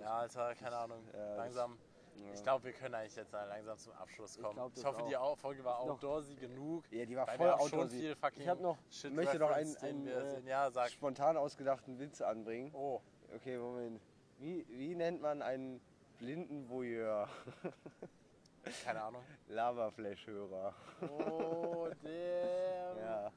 [0.00, 1.02] Ja, Alter, keine Ahnung.
[1.12, 1.78] Ja, langsam.
[2.16, 2.32] ja.
[2.34, 4.54] Ich glaube, wir können eigentlich jetzt langsam zum Abschluss Ich kommen.
[4.54, 5.34] glaub, Ich, hoffe, auch.
[5.36, 6.84] die Folge war Noch- outdoorsy genug.
[6.92, 7.98] Ja, die war voll outdoorsy.
[8.00, 10.40] viel fucking Ich hab noch, Shit möchte noch einen, einen äh.
[10.46, 10.90] Ja, sag.
[10.90, 12.70] spontan ausgedachten Witz anbringen.
[12.74, 13.00] Oh,
[13.34, 14.00] Okay, Moment.
[14.38, 15.80] Wie, wie nennt man einen
[16.18, 17.28] blinden Voyeur?
[18.84, 19.22] keine Ahnung.
[19.48, 20.74] Lavaflash-Hörer.
[21.18, 22.98] Oh, damn.
[22.98, 23.32] Ja.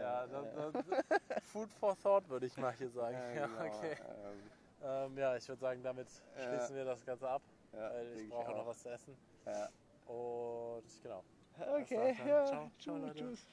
[0.00, 3.16] Ja, das, das, Food for Thought würde ich mal hier sagen.
[3.16, 3.96] Ja, genau, okay.
[4.00, 4.50] ähm,
[4.82, 7.42] Ähm, ja, ich würde sagen, damit schließen wir das Ganze ab.
[7.72, 8.56] weil ich brauche auch.
[8.58, 9.16] noch was zu essen.
[9.46, 9.68] Ja.
[10.06, 11.22] Und genau.
[11.58, 12.44] Okay, ja.
[12.44, 13.32] Ciao, ciao, Leute.
[13.34, 13.48] Tschüss.